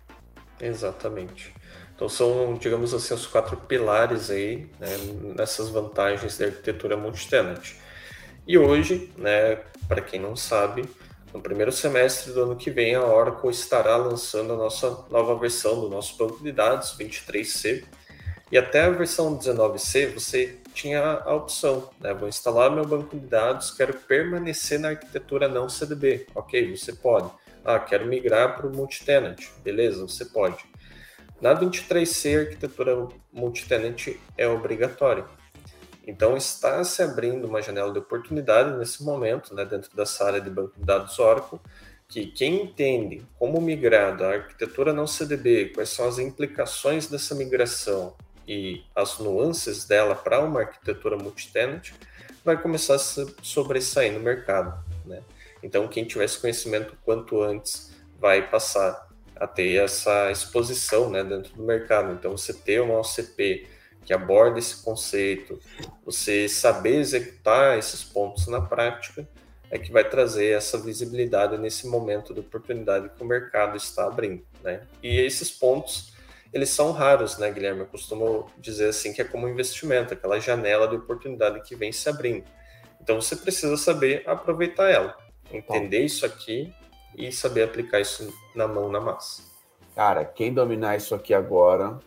Exatamente. 0.60 1.54
Então 1.96 2.10
são, 2.10 2.56
digamos 2.56 2.94
assim, 2.94 3.14
os 3.14 3.28
quatro 3.28 3.56
pilares 3.58 4.30
aí 4.30 4.70
né, 4.80 4.90
nessas 5.36 5.70
vantagens 5.70 6.38
da 6.38 6.46
arquitetura 6.46 6.98
multitenant. 6.98 7.74
E 8.48 8.58
hoje, 8.58 9.12
né, 9.18 9.58
para 9.88 10.02
quem 10.02 10.20
não 10.20 10.36
sabe, 10.36 10.84
no 11.34 11.42
primeiro 11.42 11.72
semestre 11.72 12.34
do 12.34 12.42
ano 12.44 12.56
que 12.56 12.72
vem 12.72 12.96
a 12.96 13.06
Oracle 13.06 13.52
estará 13.52 13.96
lançando 13.98 14.54
a 14.54 14.56
nossa 14.56 15.06
nova 15.10 15.36
versão 15.38 15.80
do 15.80 15.90
nosso 15.90 16.18
banco 16.18 16.44
de 16.44 16.52
dados 16.52 16.98
23C. 16.98 17.84
E 18.52 18.58
até 18.58 18.84
a 18.84 18.90
versão 18.90 19.38
19C 19.38 20.14
você 20.14 20.58
tinha 20.74 21.02
a 21.02 21.34
opção, 21.34 21.90
né? 22.00 22.14
Vou 22.14 22.28
instalar 22.28 22.72
meu 22.72 22.86
banco 22.86 23.18
de 23.18 23.26
dados, 23.26 23.72
quero 23.72 23.94
permanecer 23.94 24.80
na 24.80 24.90
arquitetura 24.90 25.48
não 25.48 25.70
CDB. 25.70 26.28
Ok, 26.36 26.76
você 26.76 26.94
pode. 26.94 27.30
Ah, 27.64 27.80
quero 27.80 28.08
migrar 28.08 28.56
para 28.56 28.68
o 28.68 28.76
multitenant. 28.76 29.40
Beleza, 29.64 30.02
você 30.02 30.26
pode. 30.26 30.66
Na 31.40 31.56
23C, 31.56 32.38
a 32.38 32.42
arquitetura 32.42 33.08
multitenant 33.32 34.08
é 34.38 34.48
obrigatória. 34.48 35.26
Então, 36.06 36.36
está 36.36 36.84
se 36.84 37.02
abrindo 37.04 37.46
uma 37.48 37.62
janela 37.62 37.92
de 37.94 38.00
oportunidade 38.00 38.76
nesse 38.78 39.04
momento, 39.04 39.54
né, 39.54 39.64
dentro 39.64 39.96
dessa 39.96 40.26
área 40.26 40.42
de 40.42 40.50
banco 40.50 40.74
de 40.78 40.84
dados 40.84 41.18
Oracle, 41.20 41.60
que 42.08 42.26
quem 42.28 42.64
entende 42.64 43.26
como 43.38 43.62
migrar 43.62 44.18
da 44.18 44.34
arquitetura 44.34 44.92
não 44.92 45.08
CDB, 45.08 45.72
quais 45.74 45.90
são 45.90 46.08
as 46.08 46.18
implicações 46.18 47.08
dessa 47.08 47.36
migração 47.36 48.16
e 48.52 48.84
as 48.94 49.18
nuances 49.18 49.86
dela 49.86 50.14
para 50.14 50.42
uma 50.42 50.60
arquitetura 50.60 51.16
multitenant, 51.16 51.92
vai 52.44 52.62
começar 52.62 52.96
a 52.96 53.00
se 53.00 53.34
sobressair 53.42 54.12
no 54.12 54.20
mercado. 54.20 54.84
Né? 55.06 55.22
Então, 55.64 55.88
quem 55.88 56.04
tiver 56.04 56.26
esse 56.26 56.38
conhecimento 56.38 56.98
quanto 57.06 57.42
antes 57.42 57.96
vai 58.20 58.50
passar 58.50 59.08
a 59.38 59.48
ter 59.48 59.82
essa 59.82 60.30
exposição 60.30 61.10
né, 61.10 61.24
dentro 61.24 61.56
do 61.56 61.64
mercado. 61.64 62.12
Então, 62.12 62.36
você 62.36 62.54
ter 62.54 62.82
uma 62.82 63.00
OCP 63.00 63.68
que 64.04 64.14
aborda 64.14 64.60
esse 64.60 64.84
conceito, 64.84 65.58
você 66.06 66.50
saber 66.50 66.98
executar 66.98 67.78
esses 67.78 68.04
pontos 68.04 68.48
na 68.48 68.60
prática, 68.60 69.26
é 69.70 69.80
que 69.80 69.94
vai 69.94 70.04
trazer 70.04 70.58
essa 70.58 70.78
visibilidade 70.78 71.58
nesse 71.58 71.88
momento 71.88 72.34
de 72.34 72.42
oportunidade 72.42 73.10
que 73.16 73.24
o 73.24 73.26
mercado 73.26 73.78
está 73.78 74.08
abrindo. 74.08 74.44
Né? 74.62 74.82
E 75.02 75.22
esses 75.22 75.50
pontos 75.50 76.12
eles 76.54 76.70
são 76.70 76.92
raros, 76.92 77.38
né, 77.38 77.50
Guilherme? 77.52 77.82
Eu 77.82 77.86
costumo 77.88 78.48
dizer 78.58 78.90
assim 78.90 79.14
que 79.14 79.22
é 79.22 79.26
como 79.26 79.46
um 79.46 79.50
investimento, 79.50 80.14
aquela 80.14 80.40
janela 80.40 80.88
de 80.88 80.96
oportunidade 80.96 81.62
que 81.62 81.76
vem 81.76 81.92
se 81.92 82.10
abrindo. 82.10 82.46
Então 83.02 83.20
você 83.20 83.36
precisa 83.36 83.76
saber 83.78 84.24
aproveitar 84.28 84.90
ela, 84.90 85.18
entender 85.52 86.00
Bom. 86.00 86.06
isso 86.06 86.26
aqui 86.26 86.74
e 87.16 87.32
saber 87.32 87.64
aplicar 87.64 88.00
isso 88.00 88.34
na 88.54 88.68
mão, 88.68 88.90
na 88.90 89.00
massa. 89.00 89.44
Cara, 89.96 90.24
quem 90.24 90.54
dominar 90.54 90.98
isso 90.98 91.16
aqui 91.16 91.34
agora, 91.34 92.00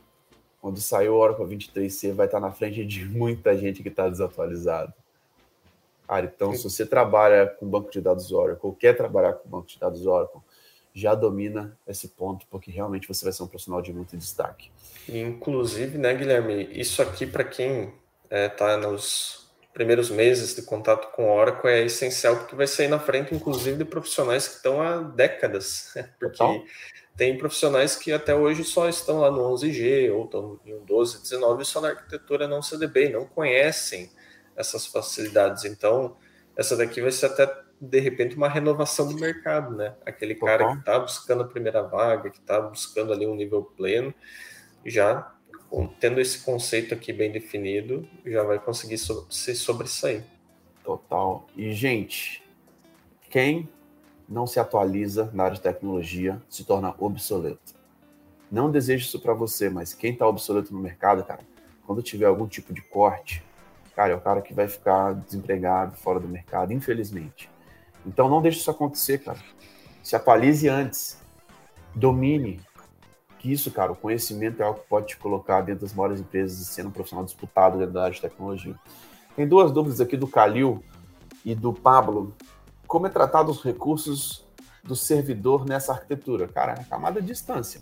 quando 0.61 0.81
sair 0.81 1.09
o 1.09 1.17
Oracle 1.17 1.45
23C, 1.45 2.13
vai 2.13 2.27
estar 2.27 2.41
na 2.41 2.51
frente 2.51 2.85
de 2.85 3.05
muita 3.05 3.57
gente 3.57 3.83
que 3.83 3.89
está 3.89 4.09
desatualizado. 4.09 4.93
Cara, 6.07 6.27
então 6.27 6.53
se 6.53 6.65
você 6.65 6.85
trabalha 6.85 7.47
com 7.47 7.67
banco 7.67 7.91
de 7.91 8.01
dados 8.01 8.31
Oracle, 8.31 8.61
ou 8.63 8.75
quer 8.75 8.95
trabalhar 8.95 9.35
com 9.35 9.49
banco 9.49 9.67
de 9.67 9.79
dados 9.79 10.07
Oracle, 10.07 10.41
já 10.95 11.15
domina 11.15 11.77
esse 11.87 12.09
ponto, 12.09 12.47
porque 12.49 12.71
realmente 12.71 13.09
você 13.09 13.25
vai 13.25 13.33
ser 13.33 13.43
um 13.43 13.49
profissional 13.49 13.83
de 13.83 13.93
muito 13.93 14.17
destaque. 14.17 14.71
Inclusive, 15.09 15.99
né, 15.99 16.15
Guilherme, 16.15 16.69
isso 16.73 17.03
aqui 17.03 17.27
para 17.27 17.43
quem 17.43 17.93
está 18.31 18.71
é, 18.71 18.77
nos 18.77 19.45
primeiros 19.75 20.09
meses 20.09 20.55
de 20.55 20.63
contato 20.63 21.11
com 21.13 21.37
Oracle 21.37 21.69
é 21.69 21.85
essencial 21.85 22.37
porque 22.37 22.55
vai 22.55 22.67
sair 22.69 22.87
na 22.87 23.01
frente, 23.01 23.35
inclusive, 23.35 23.77
de 23.77 23.85
profissionais 23.85 24.47
que 24.47 24.55
estão 24.55 24.81
há 24.81 24.99
décadas. 25.03 25.93
Porque 26.19 26.39
Total. 26.39 26.63
tem 27.17 27.37
profissionais 27.37 27.97
que 27.97 28.13
até 28.13 28.33
hoje 28.33 28.63
só 28.63 28.89
estão 28.89 29.19
lá 29.19 29.33
no 29.33 29.41
11G 29.53 30.15
ou 30.15 30.27
estão 30.27 30.61
em 30.65 30.75
um 30.75 30.85
12, 30.85 31.23
19 31.23 31.65
só 31.65 31.81
na 31.81 31.89
arquitetura 31.89 32.47
não 32.47 32.63
CDB, 32.63 33.09
não 33.09 33.27
conhecem 33.27 34.09
essas 34.57 34.87
facilidades. 34.87 35.65
Então, 35.65 36.17
essa 36.57 36.77
daqui 36.77 37.01
vai 37.01 37.11
ser 37.11 37.27
até 37.27 37.64
de 37.81 38.01
repente 38.01 38.37
uma 38.37 38.49
renovação 38.49 39.09
do 39.09 39.19
mercado, 39.19 39.75
né? 39.75 39.95
Aquele 40.05 40.35
cara 40.35 40.73
que 40.73 40.79
está 40.79 40.99
buscando 40.99 41.43
a 41.43 41.47
primeira 41.47 41.83
vaga, 41.83 42.31
que 42.31 42.39
está 42.39 42.61
buscando 42.61 43.13
ali 43.13 43.27
um 43.27 43.35
nível 43.35 43.63
pleno, 43.63 44.15
já 44.85 45.33
tendo 45.99 46.21
esse 46.21 46.45
conceito 46.45 46.95
aqui 46.95 47.13
bem 47.13 47.33
definido, 47.33 48.09
já 48.25 48.43
vai 48.43 48.59
conseguir 48.59 48.99
so 48.99 49.27
se 49.31 49.55
sobressair. 49.55 50.25
Total. 50.85 51.47
E, 51.57 51.73
gente, 51.73 52.43
quem 53.29 53.69
não 54.29 54.47
se 54.47 54.61
atualiza 54.61 55.31
na 55.33 55.45
área 55.45 55.57
de 55.57 55.63
tecnologia 55.63 56.41
se 56.49 56.65
torna 56.65 56.95
obsoleto. 56.99 57.75
Não 58.51 58.71
desejo 58.71 59.05
isso 59.05 59.21
para 59.21 59.35
você, 59.35 59.69
mas 59.69 59.93
quem 59.93 60.13
está 60.13 60.27
obsoleto 60.29 60.73
no 60.73 60.79
mercado, 60.79 61.25
cara, 61.25 61.41
quando 61.87 62.03
tiver 62.03 62.27
algum 62.27 62.47
tipo 62.47 62.73
de 62.73 62.83
corte, 62.83 63.43
cara, 63.97 64.13
é 64.13 64.17
o 64.17 64.21
cara 64.21 64.41
que 64.41 64.55
vai 64.55 64.69
ficar 64.69 65.13
desempregado, 65.15 65.97
fora 65.97 66.21
do 66.21 66.29
mercado, 66.29 66.73
infelizmente. 66.73 67.51
Então 68.07 68.29
não 68.29 68.43
deixe 68.43 68.59
isso 68.59 68.71
acontecer, 68.71 69.19
cara. 69.19 69.39
Se 70.03 70.15
atualize 70.15 70.69
antes. 70.69 71.23
Domine, 71.95 72.61
que 73.39 73.53
isso, 73.53 73.71
cara, 73.71 73.93
o 73.93 73.97
conhecimento 73.97 74.61
é 74.61 74.65
algo 74.65 74.81
que 74.81 74.89
pode 74.89 75.07
te 75.09 75.17
colocar 75.17 75.61
dentro 75.61 75.83
das 75.83 75.95
maiores 75.95 76.19
empresas 76.19 76.59
e 76.59 76.65
sendo 76.65 76.89
um 76.89 76.93
profissional 76.93 77.25
disputado 77.25 77.79
dentro 77.79 77.93
da 77.93 78.03
área 78.03 78.15
de 78.15 78.21
tecnologia. 78.21 78.75
Tem 79.37 79.47
duas 79.47 79.71
dúvidas 79.71 80.01
aqui 80.01 80.17
do 80.17 80.27
Calil 80.27 80.83
e 81.45 81.55
do 81.55 81.73
Pablo. 81.73 82.35
Como 82.87 83.07
é 83.07 83.11
tratado 83.11 83.51
os 83.51 83.63
recursos 83.63 84.45
do 84.83 84.97
servidor 84.97 85.67
nessa 85.67 85.93
arquitetura? 85.93 86.49
Cara, 86.49 86.73
é 86.73 86.85
camada 86.85 87.21
de 87.21 87.31
instância. 87.31 87.81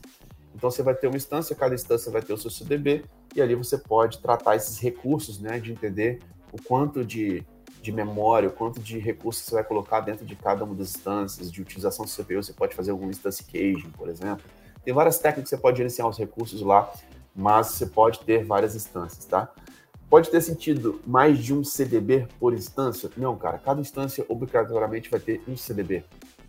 Então 0.54 0.70
você 0.70 0.82
vai 0.82 0.94
ter 0.94 1.06
uma 1.06 1.16
instância, 1.16 1.56
cada 1.56 1.74
instância 1.74 2.10
vai 2.10 2.22
ter 2.22 2.32
o 2.32 2.38
seu 2.38 2.50
CDB, 2.50 3.04
e 3.34 3.40
ali 3.40 3.54
você 3.54 3.78
pode 3.78 4.18
tratar 4.18 4.56
esses 4.56 4.78
recursos, 4.78 5.38
né, 5.38 5.58
de 5.58 5.72
entender 5.72 6.20
o 6.52 6.60
quanto 6.60 7.04
de, 7.04 7.46
de 7.82 7.90
memória, 7.90 8.48
o 8.48 8.52
quanto 8.52 8.80
de 8.80 8.98
recursos 8.98 9.44
você 9.44 9.56
vai 9.56 9.64
colocar 9.64 10.00
dentro 10.00 10.24
de 10.24 10.36
cada 10.36 10.64
uma 10.64 10.74
das 10.74 10.94
instâncias, 10.94 11.50
de 11.50 11.60
utilização 11.60 12.04
do 12.04 12.10
CPU, 12.10 12.42
você 12.42 12.52
pode 12.52 12.74
fazer 12.76 12.92
algum 12.92 13.10
instance 13.10 13.42
caging, 13.42 13.90
por 13.90 14.08
exemplo. 14.08 14.44
Tem 14.84 14.94
várias 14.94 15.18
técnicas 15.18 15.50
que 15.50 15.56
você 15.56 15.60
pode 15.60 15.78
gerenciar 15.78 16.08
os 16.08 16.16
recursos 16.16 16.62
lá, 16.62 16.90
mas 17.34 17.68
você 17.68 17.86
pode 17.86 18.20
ter 18.20 18.44
várias 18.44 18.76
instâncias, 18.76 19.24
tá? 19.24 19.52
Pode 20.08 20.30
ter 20.30 20.40
sentido 20.40 21.00
mais 21.06 21.38
de 21.38 21.52
um 21.52 21.64
CDB 21.64 22.28
por 22.38 22.52
instância? 22.52 23.10
Não, 23.16 23.36
cara. 23.36 23.58
Cada 23.58 23.80
instância 23.80 24.24
obrigatoriamente 24.28 25.10
vai 25.10 25.18
ter 25.18 25.42
um 25.48 25.56
CDB, 25.56 26.04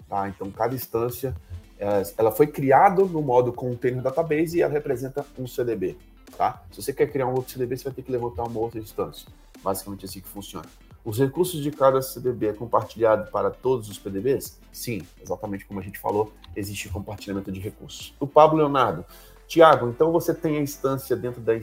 tá? 0.08 0.28
Então, 0.30 0.52
cada 0.52 0.76
instância, 0.76 1.36
é, 1.80 2.04
ela 2.18 2.32
foi 2.32 2.46
criada 2.46 3.04
no 3.04 3.22
modo 3.22 3.52
container 3.52 4.04
database 4.04 4.58
e 4.58 4.62
ela 4.62 4.74
representa 4.74 5.26
um 5.40 5.48
CDB, 5.48 5.98
tá? 6.38 6.62
Se 6.72 6.82
você 6.82 6.94
quer 6.94 7.08
criar 7.08 7.28
um 7.28 7.34
outro 7.34 7.54
CDB, 7.54 7.78
você 7.78 7.86
vai 7.86 7.94
ter 7.94 8.04
que 8.04 8.12
levantar 8.12 8.44
uma 8.44 8.60
outra 8.60 8.80
instância. 8.80 9.28
Basicamente 9.64 10.06
assim 10.06 10.20
que 10.20 10.28
funciona. 10.28 10.68
Os 11.06 11.20
recursos 11.20 11.62
de 11.62 11.70
cada 11.70 12.02
CDB 12.02 12.48
é 12.48 12.54
compartilhado 12.54 13.30
para 13.30 13.52
todos 13.52 13.90
os 13.90 14.00
PDBs? 14.00 14.58
Sim, 14.72 15.02
exatamente 15.22 15.66
como 15.66 15.80
a 15.80 15.84
gente 15.84 16.00
falou, 16.00 16.32
existe 16.56 16.88
compartilhamento 16.88 17.52
de 17.52 17.60
recursos. 17.60 18.16
O 18.22 18.26
Pablo 18.26 18.58
Leonardo, 18.58 19.06
Tiago, 19.46 19.90
então 19.90 20.14
você 20.14 20.34
tem 20.34 20.58
a 20.58 20.62
instância 20.62 21.16
dentro 21.16 21.42
da 21.42 21.54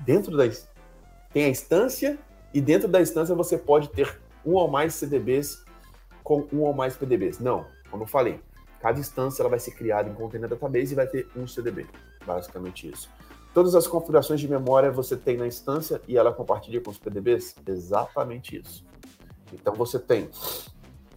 dentro 0.00 0.36
da 0.36 0.44
tem 1.32 1.44
a 1.44 1.48
instância 1.48 2.18
e 2.54 2.60
dentro 2.60 2.88
da 2.88 3.00
instância 3.00 3.34
você 3.34 3.58
pode 3.58 3.88
ter 3.90 4.18
um 4.44 4.54
ou 4.54 4.68
mais 4.68 4.94
CDBs 4.94 5.62
com 6.24 6.46
um 6.50 6.60
ou 6.60 6.72
mais 6.72 6.96
PDBs. 6.96 7.38
Não, 7.38 7.66
como 7.90 8.04
eu 8.04 8.06
falei, 8.06 8.40
cada 8.80 8.98
instância 8.98 9.42
ela 9.42 9.50
vai 9.50 9.58
ser 9.58 9.72
criada 9.72 10.08
em 10.08 10.14
container 10.14 10.48
database 10.48 10.92
e 10.92 10.96
vai 10.96 11.06
ter 11.06 11.28
um 11.36 11.46
CDB, 11.46 11.86
basicamente 12.26 12.90
isso. 12.90 13.10
Todas 13.58 13.74
as 13.74 13.88
configurações 13.88 14.38
de 14.38 14.46
memória 14.46 14.88
você 14.88 15.16
tem 15.16 15.36
na 15.36 15.44
instância 15.44 16.00
e 16.06 16.16
ela 16.16 16.32
compartilha 16.32 16.80
com 16.80 16.92
os 16.92 16.96
PDBs? 16.96 17.56
Exatamente 17.66 18.56
isso. 18.56 18.84
Então 19.52 19.74
você 19.74 19.98
tem 19.98 20.28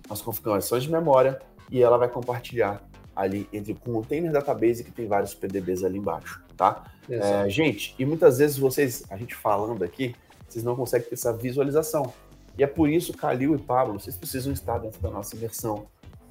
as 0.10 0.24
configurações 0.24 0.82
de 0.82 0.92
memória 0.92 1.40
e 1.70 1.84
ela 1.84 2.00
vai 2.00 2.10
compartilhar 2.10 2.82
ali 3.16 3.48
entre 3.54 3.74
o 3.74 3.76
container 3.76 4.32
database 4.32 4.84
que 4.84 4.90
tem 4.90 5.06
vários 5.06 5.36
PDBs 5.36 5.84
ali 5.84 6.00
embaixo, 6.00 6.44
tá? 6.58 6.92
É, 7.08 7.48
gente, 7.48 7.94
e 8.00 8.08
muitas 8.08 8.40
vezes 8.40 8.58
vocês, 8.58 9.04
a 9.12 9.18
gente 9.18 9.36
falando 9.36 9.84
aqui, 9.84 10.16
vocês 10.50 10.64
não 10.64 10.76
conseguem 10.76 11.10
ter 11.10 11.14
essa 11.14 11.32
visualização. 11.32 12.12
E 12.58 12.64
é 12.64 12.68
por 12.68 12.90
isso, 12.90 13.14
Calil 13.14 13.54
e 13.54 13.60
Pablo, 13.60 14.00
vocês 14.00 14.18
precisam 14.18 14.52
estar 14.52 14.80
dentro 14.80 15.00
da 15.00 15.12
nossa 15.12 15.38
versão 15.38 15.86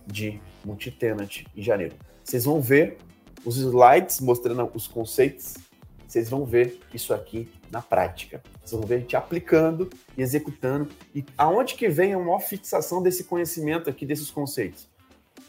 de 0.05 0.41
multi-tenant 0.65 1.45
em 1.57 1.63
janeiro. 1.63 1.95
Vocês 2.25 2.47
vão 2.47 2.61
ver 2.61 2.99
os 3.45 3.59
slides 3.59 4.19
mostrando 4.21 4.69
os 4.75 4.89
conceitos 4.89 5.70
vocês 6.11 6.29
vão 6.29 6.45
ver 6.45 6.81
isso 6.93 7.15
aqui 7.15 7.49
na 7.71 7.81
prática. 7.81 8.43
Vocês 8.65 8.73
vão 8.73 8.83
ver 8.83 8.97
a 8.97 8.99
gente 8.99 9.15
aplicando 9.15 9.89
e 10.19 10.23
executando. 10.23 10.89
E 11.15 11.25
aonde 11.39 11.77
que 11.77 11.89
vem 11.89 12.13
a 12.13 12.19
maior 12.19 12.41
fixação 12.41 13.01
desse 13.01 13.23
conhecimento 13.25 13.89
aqui, 13.89 14.05
desses 14.05 14.29
conceitos? 14.29 14.89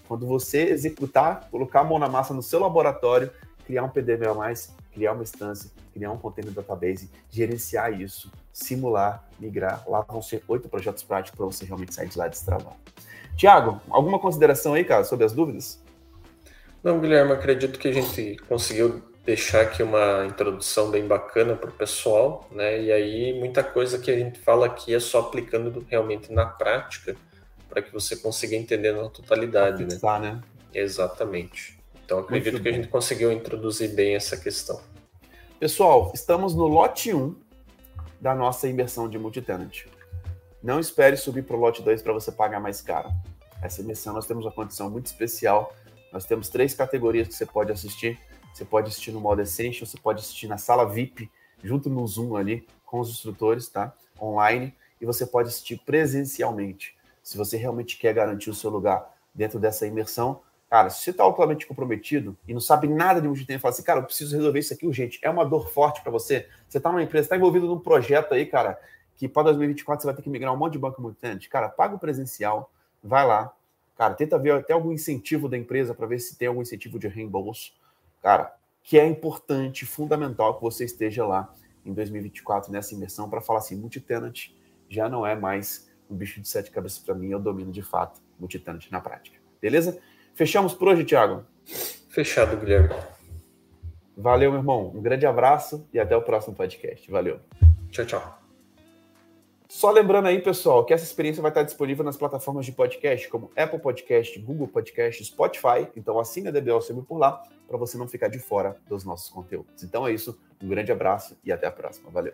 Quando 0.08 0.28
você 0.28 0.66
executar, 0.66 1.50
colocar 1.50 1.80
a 1.80 1.84
mão 1.84 1.98
na 1.98 2.08
massa 2.08 2.32
no 2.32 2.44
seu 2.44 2.60
laboratório, 2.60 3.32
criar 3.66 3.84
um 3.84 3.90
PDB 3.90 4.28
a 4.28 4.36
mais, 4.36 4.72
criar 4.94 5.14
uma 5.14 5.24
instância, 5.24 5.72
criar 5.96 6.12
um 6.12 6.18
container 6.18 6.54
database, 6.54 7.10
gerenciar 7.32 8.00
isso, 8.00 8.32
simular, 8.54 9.28
migrar. 9.40 9.84
Lá 9.90 10.02
vão 10.02 10.22
ser 10.22 10.44
oito 10.48 10.70
projetos 10.70 11.02
práticos 11.02 11.36
para 11.36 11.46
você 11.48 11.66
realmente 11.66 11.96
sair 11.96 12.08
de 12.08 12.20
lá 12.20 12.28
destravado. 12.28 12.76
Tiago, 13.36 13.82
alguma 13.90 14.20
consideração 14.20 14.76
aí, 14.76 14.84
cara, 14.84 15.04
sobre 15.06 15.26
as 15.26 15.34
dúvidas? 15.34 15.82
Não, 16.84 17.00
Guilherme, 17.00 17.32
acredito 17.32 17.80
que 17.80 17.88
a 17.88 17.92
gente 17.92 18.38
conseguiu 18.48 19.10
deixar 19.24 19.62
aqui 19.62 19.84
uma 19.84 20.26
introdução 20.26 20.90
bem 20.90 21.08
bacana 21.08 21.56
para 21.56 21.70
o 21.70 21.74
pessoal, 21.74 22.48
né? 22.52 22.82
E 22.82 22.92
aí 22.92 23.40
muita 23.40 23.64
coisa 23.64 24.00
que 24.00 24.10
a 24.10 24.18
gente 24.18 24.40
fala 24.40 24.66
aqui 24.66 24.94
é 24.94 25.00
só 25.00 25.20
aplicando 25.20 25.86
realmente 25.88 26.32
na 26.32 26.46
prática 26.46 27.16
para 27.70 27.82
que 27.82 27.94
você 27.94 28.16
consiga 28.16 28.56
entender 28.56 28.92
na 28.92 29.08
totalidade, 29.10 29.86
né? 29.86 30.20
né? 30.20 30.42
Exatamente. 30.74 31.80
Então 32.04 32.20
acredito 32.20 32.54
Muito 32.54 32.64
que 32.64 32.70
bom. 32.70 32.76
a 32.76 32.82
gente 32.82 32.92
conseguiu 32.92 33.32
introduzir 33.32 33.94
bem 33.94 34.16
essa 34.16 34.36
questão. 34.36 34.82
Pessoal, 35.60 36.12
estamos 36.14 36.56
no 36.56 36.66
lote 36.66 37.14
1 37.14 37.36
da 38.20 38.34
nossa 38.36 38.68
imersão 38.68 39.08
de 39.08 39.18
multitenant. 39.18 39.86
Não 40.62 40.80
espere 40.80 41.16
subir 41.16 41.44
para 41.44 41.56
o 41.56 41.60
lote 41.60 41.82
2 41.82 42.02
para 42.02 42.12
você 42.12 42.32
pagar 42.32 42.60
mais 42.60 42.82
caro. 42.82 43.10
Essa 43.62 43.82
imersão 43.82 44.14
nós 44.14 44.26
temos 44.26 44.46
uma 44.46 44.52
condição 44.52 44.90
muito 44.90 45.06
especial. 45.06 45.74
Nós 46.12 46.26
temos 46.26 46.50
três 46.50 46.74
categorias 46.74 47.28
que 47.28 47.36
você 47.36 47.46
pode 47.46 47.72
assistir 47.72 48.20
você 48.54 48.66
pode 48.66 48.90
assistir 48.90 49.12
no 49.12 49.20
modo 49.20 49.42
Essential, 49.42 49.86
você 49.86 49.98
pode 49.98 50.20
assistir 50.20 50.48
na 50.48 50.58
sala 50.58 50.86
VIP, 50.86 51.30
junto 51.64 51.90
no 51.90 52.06
Zoom 52.08 52.36
ali, 52.36 52.68
com 52.86 53.00
os 53.00 53.10
instrutores, 53.10 53.70
tá? 53.70 53.94
Online, 54.22 54.76
e 55.00 55.06
você 55.06 55.26
pode 55.26 55.50
assistir 55.50 55.82
presencialmente. 55.86 56.96
Se 57.24 57.38
você 57.38 57.58
realmente 57.58 57.98
quer 57.98 58.14
garantir 58.14 58.50
o 58.50 58.54
seu 58.54 58.70
lugar 58.70 59.16
dentro 59.34 59.60
dessa 59.60 59.88
imersão, 59.88 60.42
cara, 60.70 60.90
se 60.90 61.02
você 61.02 61.12
está 61.12 61.24
altamente 61.24 61.66
comprometido 61.66 62.38
e 62.48 62.54
não 62.54 62.62
sabe 62.62 62.88
nada 62.88 63.22
de 63.22 63.28
multitempo, 63.28 63.62
fala 63.62 63.74
assim, 63.74 63.84
cara, 63.84 64.00
eu 64.00 64.06
preciso 64.06 64.36
resolver 64.36 64.60
isso 64.60 64.74
aqui 64.74 64.86
urgente, 64.86 65.20
é 65.22 65.30
uma 65.30 65.46
dor 65.46 65.70
forte 65.70 66.02
para 66.02 66.12
você, 66.12 66.48
você 66.68 66.78
está 66.78 66.90
numa 66.90 67.04
empresa, 67.04 67.26
está 67.26 67.38
envolvido 67.38 67.68
num 67.68 67.80
projeto 67.80 68.34
aí, 68.34 68.46
cara, 68.46 68.80
que 69.18 69.28
para 69.28 69.44
2024 69.44 70.02
você 70.02 70.08
vai 70.08 70.16
ter 70.16 70.22
que 70.22 70.30
migrar 70.30 70.54
um 70.54 70.58
monte 70.58 70.74
de 70.74 70.80
banco 70.80 71.02
multitenant, 71.02 71.48
cara, 71.48 71.70
paga 71.70 71.96
o 71.96 72.00
presencial, 72.00 72.72
vai 73.04 73.26
lá, 73.26 73.54
cara, 73.98 74.14
tenta 74.14 74.38
ver 74.40 74.54
até 74.54 74.74
algum 74.74 74.92
incentivo 74.92 75.48
da 75.48 75.58
empresa 75.58 75.94
para 75.94 76.08
ver 76.08 76.20
se 76.20 76.36
tem 76.36 76.48
algum 76.48 76.62
incentivo 76.62 76.98
de 76.98 77.08
reembolso, 77.08 77.74
cara, 78.22 78.56
que 78.84 78.98
é 78.98 79.06
importante, 79.06 79.86
fundamental 79.86 80.56
que 80.56 80.62
você 80.62 80.86
esteja 80.86 81.26
lá 81.26 81.54
em 81.86 81.94
2024 81.94 82.72
nessa 82.72 82.94
imersão 82.94 83.30
para 83.30 83.42
falar 83.42 83.60
assim, 83.60 83.76
multitenant 83.76 84.50
já 84.90 85.08
não 85.08 85.26
é 85.26 85.36
mais 85.36 85.90
um 86.10 86.16
bicho 86.16 86.42
de 86.42 86.48
sete 86.48 86.70
cabeças 86.70 87.00
para 87.00 87.16
mim, 87.16 87.30
eu 87.30 87.40
domino 87.40 87.72
de 87.72 87.82
fato 87.82 88.22
multitenant 88.40 88.90
na 88.92 89.00
prática. 89.00 89.40
Beleza? 89.62 90.00
Fechamos 90.34 90.74
por 90.74 90.90
hoje, 90.90 91.06
Thiago? 91.06 91.46
Fechado, 92.10 92.58
Guilherme. 92.58 92.90
Valeu, 94.18 94.52
meu 94.52 94.60
irmão. 94.60 94.92
Um 94.94 95.02
grande 95.02 95.26
abraço 95.26 95.88
e 95.94 96.00
até 96.00 96.16
o 96.16 96.22
próximo 96.22 96.56
podcast. 96.56 97.10
Valeu. 97.10 97.40
Tchau, 97.90 98.06
tchau. 98.06 98.41
Só 99.72 99.90
lembrando 99.90 100.28
aí, 100.28 100.42
pessoal, 100.42 100.84
que 100.84 100.94
essa 100.94 101.06
experiência 101.06 101.42
vai 101.42 101.50
estar 101.50 101.64
disponível 101.64 102.04
nas 102.04 102.18
plataformas 102.18 102.66
de 102.66 102.74
podcast, 102.74 103.30
como 103.30 103.50
Apple 103.56 103.80
Podcast, 103.80 104.38
Google 104.38 104.68
Podcast, 104.68 105.24
Spotify. 105.24 105.88
Então 105.96 106.20
assine 106.20 106.50
a 106.50 106.52
DBL 106.52 106.82
sempre 106.82 107.04
por 107.04 107.18
lá, 107.18 107.42
para 107.70 107.78
você 107.78 107.98
não 107.98 108.06
ficar 108.06 108.28
de 108.28 108.38
fora 108.38 108.76
dos 108.90 109.06
nossos 109.06 109.30
conteúdos. 109.30 109.82
Então 109.82 110.06
é 110.06 110.12
isso, 110.12 110.38
um 110.62 110.68
grande 110.68 110.92
abraço 110.92 111.38
e 111.42 111.54
até 111.54 111.68
a 111.68 111.72
próxima. 111.72 112.12
Valeu! 112.12 112.34